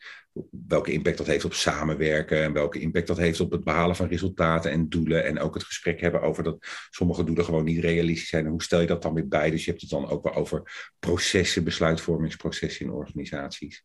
welke 0.67 0.93
impact 0.93 1.19
dat 1.19 1.27
heeft 1.27 1.45
op 1.45 1.55
samenwerken 1.55 2.43
en 2.43 2.53
welke 2.53 2.81
impact 2.81 3.07
dat 3.07 3.17
heeft 3.17 3.41
op 3.41 3.51
het 3.51 3.65
behalen 3.65 3.97
van 3.97 4.09
resultaten 4.09 4.71
en 4.71 4.89
doelen. 4.89 5.25
En 5.25 5.39
ook 5.39 5.55
het 5.55 5.65
gesprek 5.65 6.01
hebben 6.01 6.23
over 6.23 6.43
dat 6.43 6.67
sommige 6.91 7.25
doelen 7.25 7.45
gewoon 7.45 7.65
niet 7.65 7.81
realistisch 7.81 8.29
zijn. 8.29 8.45
En 8.45 8.51
hoe 8.51 8.63
stel 8.63 8.81
je 8.81 8.87
dat 8.87 9.03
dan 9.03 9.15
weer 9.15 9.29
bij? 9.29 9.51
Dus 9.51 9.65
je 9.65 9.71
hebt 9.71 9.83
het 9.83 9.91
dan 9.91 10.09
ook 10.09 10.23
wel 10.23 10.35
over 10.35 10.91
processen, 10.99 11.65
besluitvormingsprocessen 11.65 12.87
in 12.87 12.93
organisaties. 12.93 13.85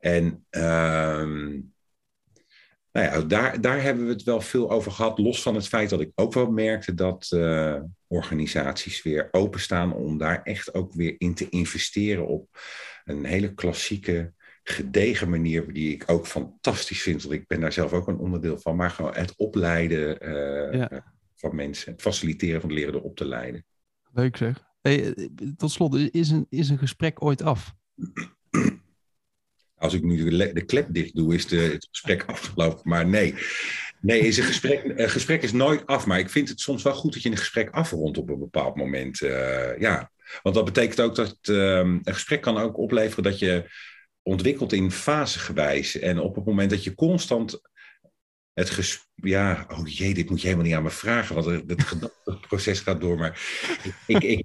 En 0.00 0.46
uh, 0.50 1.26
nou 2.96 3.08
ja, 3.08 3.26
daar, 3.26 3.60
daar 3.60 3.82
hebben 3.82 4.06
we 4.06 4.12
het 4.12 4.22
wel 4.22 4.40
veel 4.40 4.70
over 4.70 4.92
gehad. 4.92 5.18
Los 5.18 5.42
van 5.42 5.54
het 5.54 5.68
feit 5.68 5.90
dat 5.90 6.00
ik 6.00 6.12
ook 6.14 6.32
wel 6.32 6.50
merkte 6.50 6.94
dat 6.94 7.30
uh, 7.34 7.80
organisaties 8.06 9.02
weer 9.02 9.28
openstaan 9.30 9.92
om 9.92 10.18
daar 10.18 10.42
echt 10.42 10.74
ook 10.74 10.92
weer 10.92 11.14
in 11.18 11.34
te 11.34 11.48
investeren 11.48 12.26
op 12.26 12.48
een 13.04 13.24
hele 13.24 13.54
klassieke, 13.54 14.32
gedegen 14.62 15.30
manier, 15.30 15.72
die 15.72 15.94
ik 15.94 16.04
ook 16.06 16.26
fantastisch 16.26 17.02
vind. 17.02 17.22
Want 17.22 17.34
ik 17.34 17.46
ben 17.46 17.60
daar 17.60 17.72
zelf 17.72 17.92
ook 17.92 18.08
een 18.08 18.18
onderdeel 18.18 18.58
van. 18.58 18.76
Maar 18.76 18.90
gewoon 18.90 19.14
het 19.14 19.36
opleiden 19.36 20.28
uh, 20.80 20.98
van 21.34 21.54
mensen, 21.54 21.92
het 21.92 22.02
faciliteren 22.02 22.60
van 22.60 22.70
het 22.70 22.78
leren 22.78 23.02
op 23.02 23.16
te 23.16 23.24
leiden. 23.24 23.64
Leuk 24.12 24.36
zeg. 24.36 24.64
Hey, 24.80 25.14
tot 25.56 25.70
slot, 25.70 25.94
is 25.94 26.30
een, 26.30 26.46
is 26.48 26.68
een 26.68 26.78
gesprek 26.78 27.22
ooit 27.22 27.42
af? 27.42 27.74
Als 29.86 29.94
ik 29.94 30.02
nu 30.02 30.36
de, 30.52 30.64
klep 30.64 30.86
dicht 30.90 31.14
doe, 31.14 31.34
is 31.34 31.50
het 31.50 31.88
gesprek 31.90 32.24
afgelopen. 32.34 32.80
Maar 32.82 33.06
nee, 33.06 33.34
nee 34.00 34.20
is 34.20 34.38
een, 34.38 34.44
gesprek, 34.44 34.82
een 34.96 35.10
gesprek 35.10 35.42
is 35.42 35.52
nooit 35.52 35.86
af. 35.86 36.06
Maar 36.06 36.18
ik 36.18 36.30
vind 36.30 36.48
het 36.48 36.60
soms 36.60 36.82
wel 36.82 36.94
goed 36.94 37.12
dat 37.12 37.22
je 37.22 37.30
een 37.30 37.36
gesprek 37.36 37.70
afrondt 37.70 38.18
op 38.18 38.28
een 38.28 38.38
bepaald 38.38 38.76
moment. 38.76 39.20
Uh, 39.20 39.78
ja, 39.78 40.10
want 40.42 40.54
dat 40.54 40.64
betekent 40.64 41.00
ook 41.00 41.14
dat 41.14 41.38
um, 41.42 42.00
een 42.02 42.14
gesprek 42.14 42.40
kan 42.40 42.58
ook 42.58 42.78
opleveren 42.78 43.24
dat 43.24 43.38
je 43.38 43.70
ontwikkelt 44.22 44.72
in 44.72 44.90
fasegewijs. 44.90 45.98
En 45.98 46.18
op 46.18 46.34
het 46.34 46.44
moment 46.44 46.70
dat 46.70 46.84
je 46.84 46.94
constant 46.94 47.60
het 48.52 48.70
gesprek. 48.70 49.04
Ja, 49.14 49.66
oh 49.68 49.86
jee, 49.88 50.14
dit 50.14 50.30
moet 50.30 50.40
je 50.40 50.46
helemaal 50.46 50.66
niet 50.66 50.76
aan 50.76 50.82
me 50.82 50.90
vragen, 50.90 51.34
want 51.34 51.46
het, 51.46 52.40
proces 52.40 52.80
gaat 52.80 53.00
door. 53.00 53.18
Maar 53.18 53.40
ik, 54.06 54.22
ik, 54.22 54.44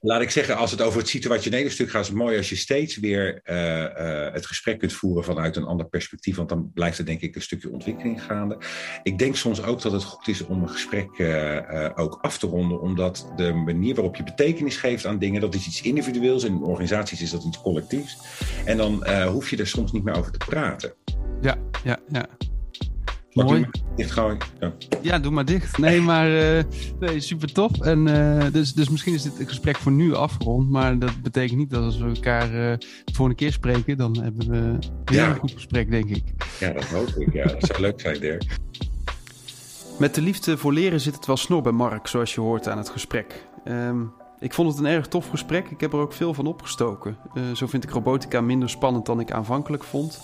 laat 0.00 0.20
ik 0.20 0.30
zeggen, 0.30 0.56
als 0.56 0.70
het 0.70 0.82
over 0.82 0.98
het 0.98 1.08
situationele 1.08 1.70
stuk 1.70 1.90
gaat, 1.90 2.00
is 2.00 2.08
het 2.08 2.16
mooi 2.16 2.36
als 2.36 2.48
je 2.48 2.56
steeds 2.56 2.98
weer 2.98 3.40
uh, 3.44 3.80
uh, 3.80 4.32
het 4.32 4.46
gesprek 4.46 4.78
kunt 4.78 4.92
voeren 4.92 5.24
vanuit 5.24 5.56
een 5.56 5.64
ander 5.64 5.88
perspectief, 5.88 6.36
want 6.36 6.48
dan 6.48 6.70
blijft 6.74 6.98
er 6.98 7.06
denk 7.06 7.20
ik 7.20 7.34
een 7.34 7.42
stukje 7.42 7.72
ontwikkeling 7.72 8.22
gaande. 8.22 8.58
Ik 9.02 9.18
denk 9.18 9.36
soms 9.36 9.62
ook 9.62 9.82
dat 9.82 9.92
het 9.92 10.04
goed 10.04 10.28
is 10.28 10.46
om 10.46 10.62
een 10.62 10.68
gesprek 10.68 11.18
uh, 11.18 11.88
ook 11.94 12.18
af 12.20 12.38
te 12.38 12.46
ronden, 12.46 12.80
omdat 12.80 13.32
de 13.36 13.52
manier 13.52 13.94
waarop 13.94 14.16
je 14.16 14.22
betekenis 14.22 14.76
geeft 14.76 15.06
aan 15.06 15.18
dingen, 15.18 15.40
dat 15.40 15.54
is 15.54 15.66
iets 15.66 15.82
individueels, 15.82 16.44
en 16.44 16.52
in 16.52 16.62
organisaties 16.62 17.22
is 17.22 17.30
dat 17.30 17.44
iets 17.44 17.60
collectiefs. 17.60 18.18
En 18.64 18.76
dan 18.76 19.08
hoef 19.26 19.50
je 19.50 19.56
er 19.56 19.66
soms 19.66 19.92
niet 19.92 20.04
meer 20.04 20.14
over 20.14 20.32
te 20.32 20.46
praten. 20.46 20.94
Ja, 21.40 21.56
ja, 21.84 21.98
ja. 22.08 22.28
Mooi. 23.32 23.68
Dicht 23.96 24.14
Ja. 24.14 24.72
ja, 25.02 25.18
doe 25.18 25.32
maar 25.32 25.44
dicht. 25.44 25.78
Nee, 25.78 26.00
maar 26.10 26.30
uh, 26.30 26.62
nee, 27.00 27.20
super 27.20 27.52
tof. 27.52 27.80
En, 27.80 28.06
uh, 28.06 28.44
dus, 28.52 28.72
dus 28.72 28.88
misschien 28.88 29.14
is 29.14 29.22
dit 29.22 29.48
gesprek 29.48 29.76
voor 29.76 29.92
nu 29.92 30.14
afgerond. 30.14 30.70
Maar 30.70 30.98
dat 30.98 31.22
betekent 31.22 31.58
niet 31.58 31.70
dat 31.70 31.82
als 31.82 31.98
we 31.98 32.04
elkaar 32.04 32.46
uh, 32.46 32.52
de 33.04 33.12
volgende 33.12 33.34
keer 33.34 33.52
spreken, 33.52 33.96
dan 33.96 34.22
hebben 34.22 34.50
we 34.50 34.78
weer 35.04 35.22
een 35.22 35.36
goed 35.36 35.52
gesprek, 35.52 35.90
denk 35.90 36.08
ik. 36.08 36.24
Ja, 36.60 36.72
dat 36.72 36.84
hoop 36.84 37.08
ik. 37.08 37.32
Ja, 37.32 37.44
dat 37.44 37.66
zou 37.66 37.80
leuk 37.80 38.00
zijn, 38.00 38.20
Dirk. 38.20 38.58
Met 39.98 40.14
de 40.14 40.20
liefde 40.20 40.56
voor 40.56 40.72
leren 40.72 41.00
zit 41.00 41.14
het 41.14 41.26
wel 41.26 41.36
snor 41.36 41.62
bij 41.62 41.72
Mark, 41.72 42.06
zoals 42.06 42.34
je 42.34 42.40
hoort 42.40 42.68
aan 42.68 42.78
het 42.78 42.88
gesprek. 42.88 43.46
Um, 43.64 44.12
ik 44.38 44.54
vond 44.54 44.70
het 44.70 44.78
een 44.78 44.92
erg 44.92 45.06
tof 45.06 45.28
gesprek. 45.28 45.70
Ik 45.70 45.80
heb 45.80 45.92
er 45.92 45.98
ook 45.98 46.12
veel 46.12 46.34
van 46.34 46.46
opgestoken. 46.46 47.16
zo 47.54 47.66
vind 47.66 47.84
ik 47.84 47.90
robotica 47.90 48.40
minder 48.40 48.70
spannend 48.70 49.06
dan 49.06 49.20
ik 49.20 49.30
aanvankelijk 49.30 49.84
vond 49.84 50.20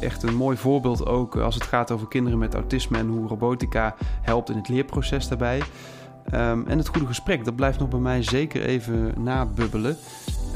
echt 0.00 0.22
een 0.22 0.34
mooi 0.34 0.56
voorbeeld 0.56 1.06
ook 1.06 1.36
als 1.36 1.54
het 1.54 1.64
gaat 1.64 1.90
over 1.90 2.08
kinderen 2.08 2.38
met 2.38 2.54
autisme 2.54 2.98
en 2.98 3.08
hoe 3.08 3.28
robotica 3.28 3.94
helpt 4.22 4.50
in 4.50 4.56
het 4.56 4.68
leerproces 4.68 5.28
daarbij. 5.28 5.62
Um, 6.34 6.66
en 6.66 6.78
het 6.78 6.88
goede 6.88 7.06
gesprek, 7.06 7.44
dat 7.44 7.56
blijft 7.56 7.78
nog 7.78 7.88
bij 7.88 8.00
mij 8.00 8.22
zeker 8.22 8.62
even 8.62 9.14
nabubbelen. 9.22 9.96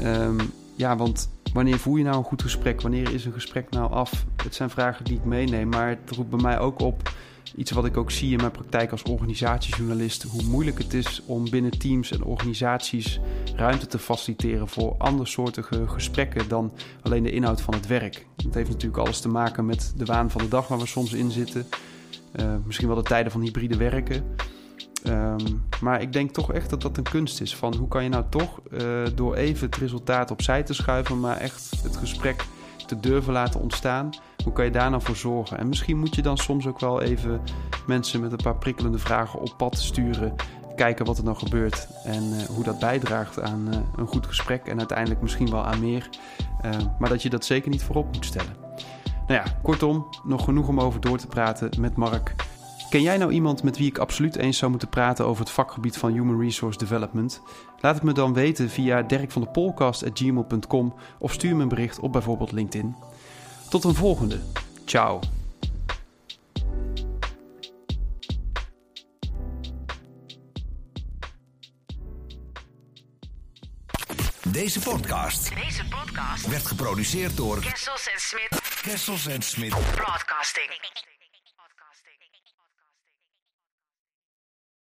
Um, 0.01 0.37
ja, 0.75 0.95
want 0.95 1.29
wanneer 1.53 1.79
voer 1.79 1.97
je 1.97 2.03
nou 2.03 2.17
een 2.17 2.23
goed 2.23 2.41
gesprek? 2.41 2.81
Wanneer 2.81 3.13
is 3.13 3.25
een 3.25 3.33
gesprek 3.33 3.69
nou 3.69 3.91
af? 3.91 4.25
Het 4.43 4.55
zijn 4.55 4.69
vragen 4.69 5.05
die 5.05 5.17
ik 5.17 5.25
meeneem, 5.25 5.69
maar 5.69 5.87
het 5.87 6.11
roept 6.15 6.29
bij 6.29 6.41
mij 6.41 6.59
ook 6.59 6.81
op 6.81 7.11
iets 7.55 7.71
wat 7.71 7.85
ik 7.85 7.97
ook 7.97 8.11
zie 8.11 8.31
in 8.31 8.37
mijn 8.37 8.51
praktijk 8.51 8.91
als 8.91 9.03
organisatiejournalist. 9.03 10.23
Hoe 10.23 10.43
moeilijk 10.43 10.77
het 10.77 10.93
is 10.93 11.21
om 11.25 11.49
binnen 11.49 11.77
teams 11.77 12.11
en 12.11 12.23
organisaties 12.23 13.19
ruimte 13.55 13.87
te 13.87 13.99
faciliteren 13.99 14.67
voor 14.67 14.95
andersoortige 14.97 15.87
gesprekken 15.87 16.47
dan 16.47 16.71
alleen 17.01 17.23
de 17.23 17.31
inhoud 17.31 17.61
van 17.61 17.73
het 17.73 17.87
werk. 17.87 18.25
Het 18.35 18.53
heeft 18.53 18.69
natuurlijk 18.69 19.03
alles 19.03 19.19
te 19.19 19.29
maken 19.29 19.65
met 19.65 19.93
de 19.97 20.05
waan 20.05 20.31
van 20.31 20.41
de 20.41 20.47
dag 20.47 20.67
waar 20.67 20.79
we 20.79 20.85
soms 20.85 21.13
in 21.13 21.31
zitten. 21.31 21.65
Uh, 22.39 22.55
misschien 22.65 22.87
wel 22.87 22.95
de 22.95 23.03
tijden 23.03 23.31
van 23.31 23.41
hybride 23.41 23.77
werken. 23.77 24.23
Um, 25.07 25.63
maar 25.81 26.01
ik 26.01 26.13
denk 26.13 26.31
toch 26.31 26.53
echt 26.53 26.69
dat 26.69 26.81
dat 26.81 26.97
een 26.97 27.03
kunst 27.03 27.41
is. 27.41 27.55
Van 27.55 27.75
hoe 27.75 27.87
kan 27.87 28.03
je 28.03 28.09
nou 28.09 28.23
toch 28.29 28.61
uh, 28.71 29.05
door 29.15 29.35
even 29.35 29.65
het 29.65 29.75
resultaat 29.75 30.31
opzij 30.31 30.63
te 30.63 30.73
schuiven, 30.73 31.19
maar 31.19 31.37
echt 31.37 31.71
het 31.83 31.97
gesprek 31.97 32.45
te 32.85 32.99
durven 32.99 33.33
laten 33.33 33.59
ontstaan. 33.59 34.09
Hoe 34.45 34.53
kan 34.53 34.65
je 34.65 34.71
daar 34.71 34.89
nou 34.89 35.01
voor 35.01 35.15
zorgen? 35.15 35.57
En 35.57 35.67
misschien 35.67 35.97
moet 35.97 36.15
je 36.15 36.21
dan 36.21 36.37
soms 36.37 36.67
ook 36.67 36.79
wel 36.79 37.01
even 37.01 37.41
mensen 37.87 38.21
met 38.21 38.31
een 38.31 38.43
paar 38.43 38.55
prikkelende 38.55 38.97
vragen 38.97 39.39
op 39.39 39.53
pad 39.57 39.77
sturen. 39.77 40.35
Kijken 40.75 41.05
wat 41.05 41.17
er 41.17 41.23
nou 41.23 41.37
gebeurt 41.37 41.87
en 42.03 42.23
uh, 42.23 42.41
hoe 42.41 42.63
dat 42.63 42.79
bijdraagt 42.79 43.41
aan 43.41 43.67
uh, 43.67 43.79
een 43.95 44.07
goed 44.07 44.27
gesprek 44.27 44.67
en 44.67 44.77
uiteindelijk 44.77 45.21
misschien 45.21 45.49
wel 45.49 45.65
aan 45.65 45.79
meer. 45.79 46.09
Uh, 46.65 46.71
maar 46.99 47.09
dat 47.09 47.21
je 47.21 47.29
dat 47.29 47.45
zeker 47.45 47.69
niet 47.69 47.83
voorop 47.83 48.13
moet 48.13 48.25
stellen. 48.25 48.55
Nou 49.27 49.41
ja, 49.45 49.45
kortom, 49.63 50.07
nog 50.23 50.43
genoeg 50.43 50.67
om 50.67 50.79
over 50.79 51.01
door 51.01 51.17
te 51.17 51.27
praten 51.27 51.69
met 51.79 51.95
Mark. 51.95 52.35
Ken 52.89 53.01
jij 53.01 53.17
nou 53.17 53.31
iemand 53.31 53.63
met 53.63 53.77
wie 53.77 53.87
ik 53.87 53.97
absoluut 53.97 54.35
eens 54.35 54.57
zou 54.57 54.71
moeten 54.71 54.89
praten 54.89 55.25
over 55.25 55.43
het 55.43 55.53
vakgebied 55.53 55.97
van 55.97 56.11
Human 56.11 56.41
Resource 56.41 56.77
Development? 56.77 57.41
Laat 57.79 57.95
het 57.95 58.03
me 58.03 58.11
dan 58.11 58.33
weten 58.33 58.69
via 58.69 59.01
dirkvandepolcast.gmail.com 59.01 60.93
of 61.19 61.33
stuur 61.33 61.55
me 61.55 61.61
een 61.61 61.67
bericht 61.67 61.99
op 61.99 62.11
bijvoorbeeld 62.11 62.51
LinkedIn. 62.51 62.95
Tot 63.75 63.83
een 63.83 63.95
volgende. 63.95 64.39
Ciao. 64.85 65.19
Deze 74.43 74.79
podcast, 74.79 75.55
Deze 75.55 75.85
podcast 75.85 76.47
werd 76.47 76.65
geproduceerd 76.65 77.37
door 77.37 77.59
Kessels 77.59 78.07
en 78.13 78.19
Smit. 78.19 78.81
Kessels 78.81 79.27
en 79.27 79.41
Smit 79.41 79.69
Broadcasting. 79.69 81.14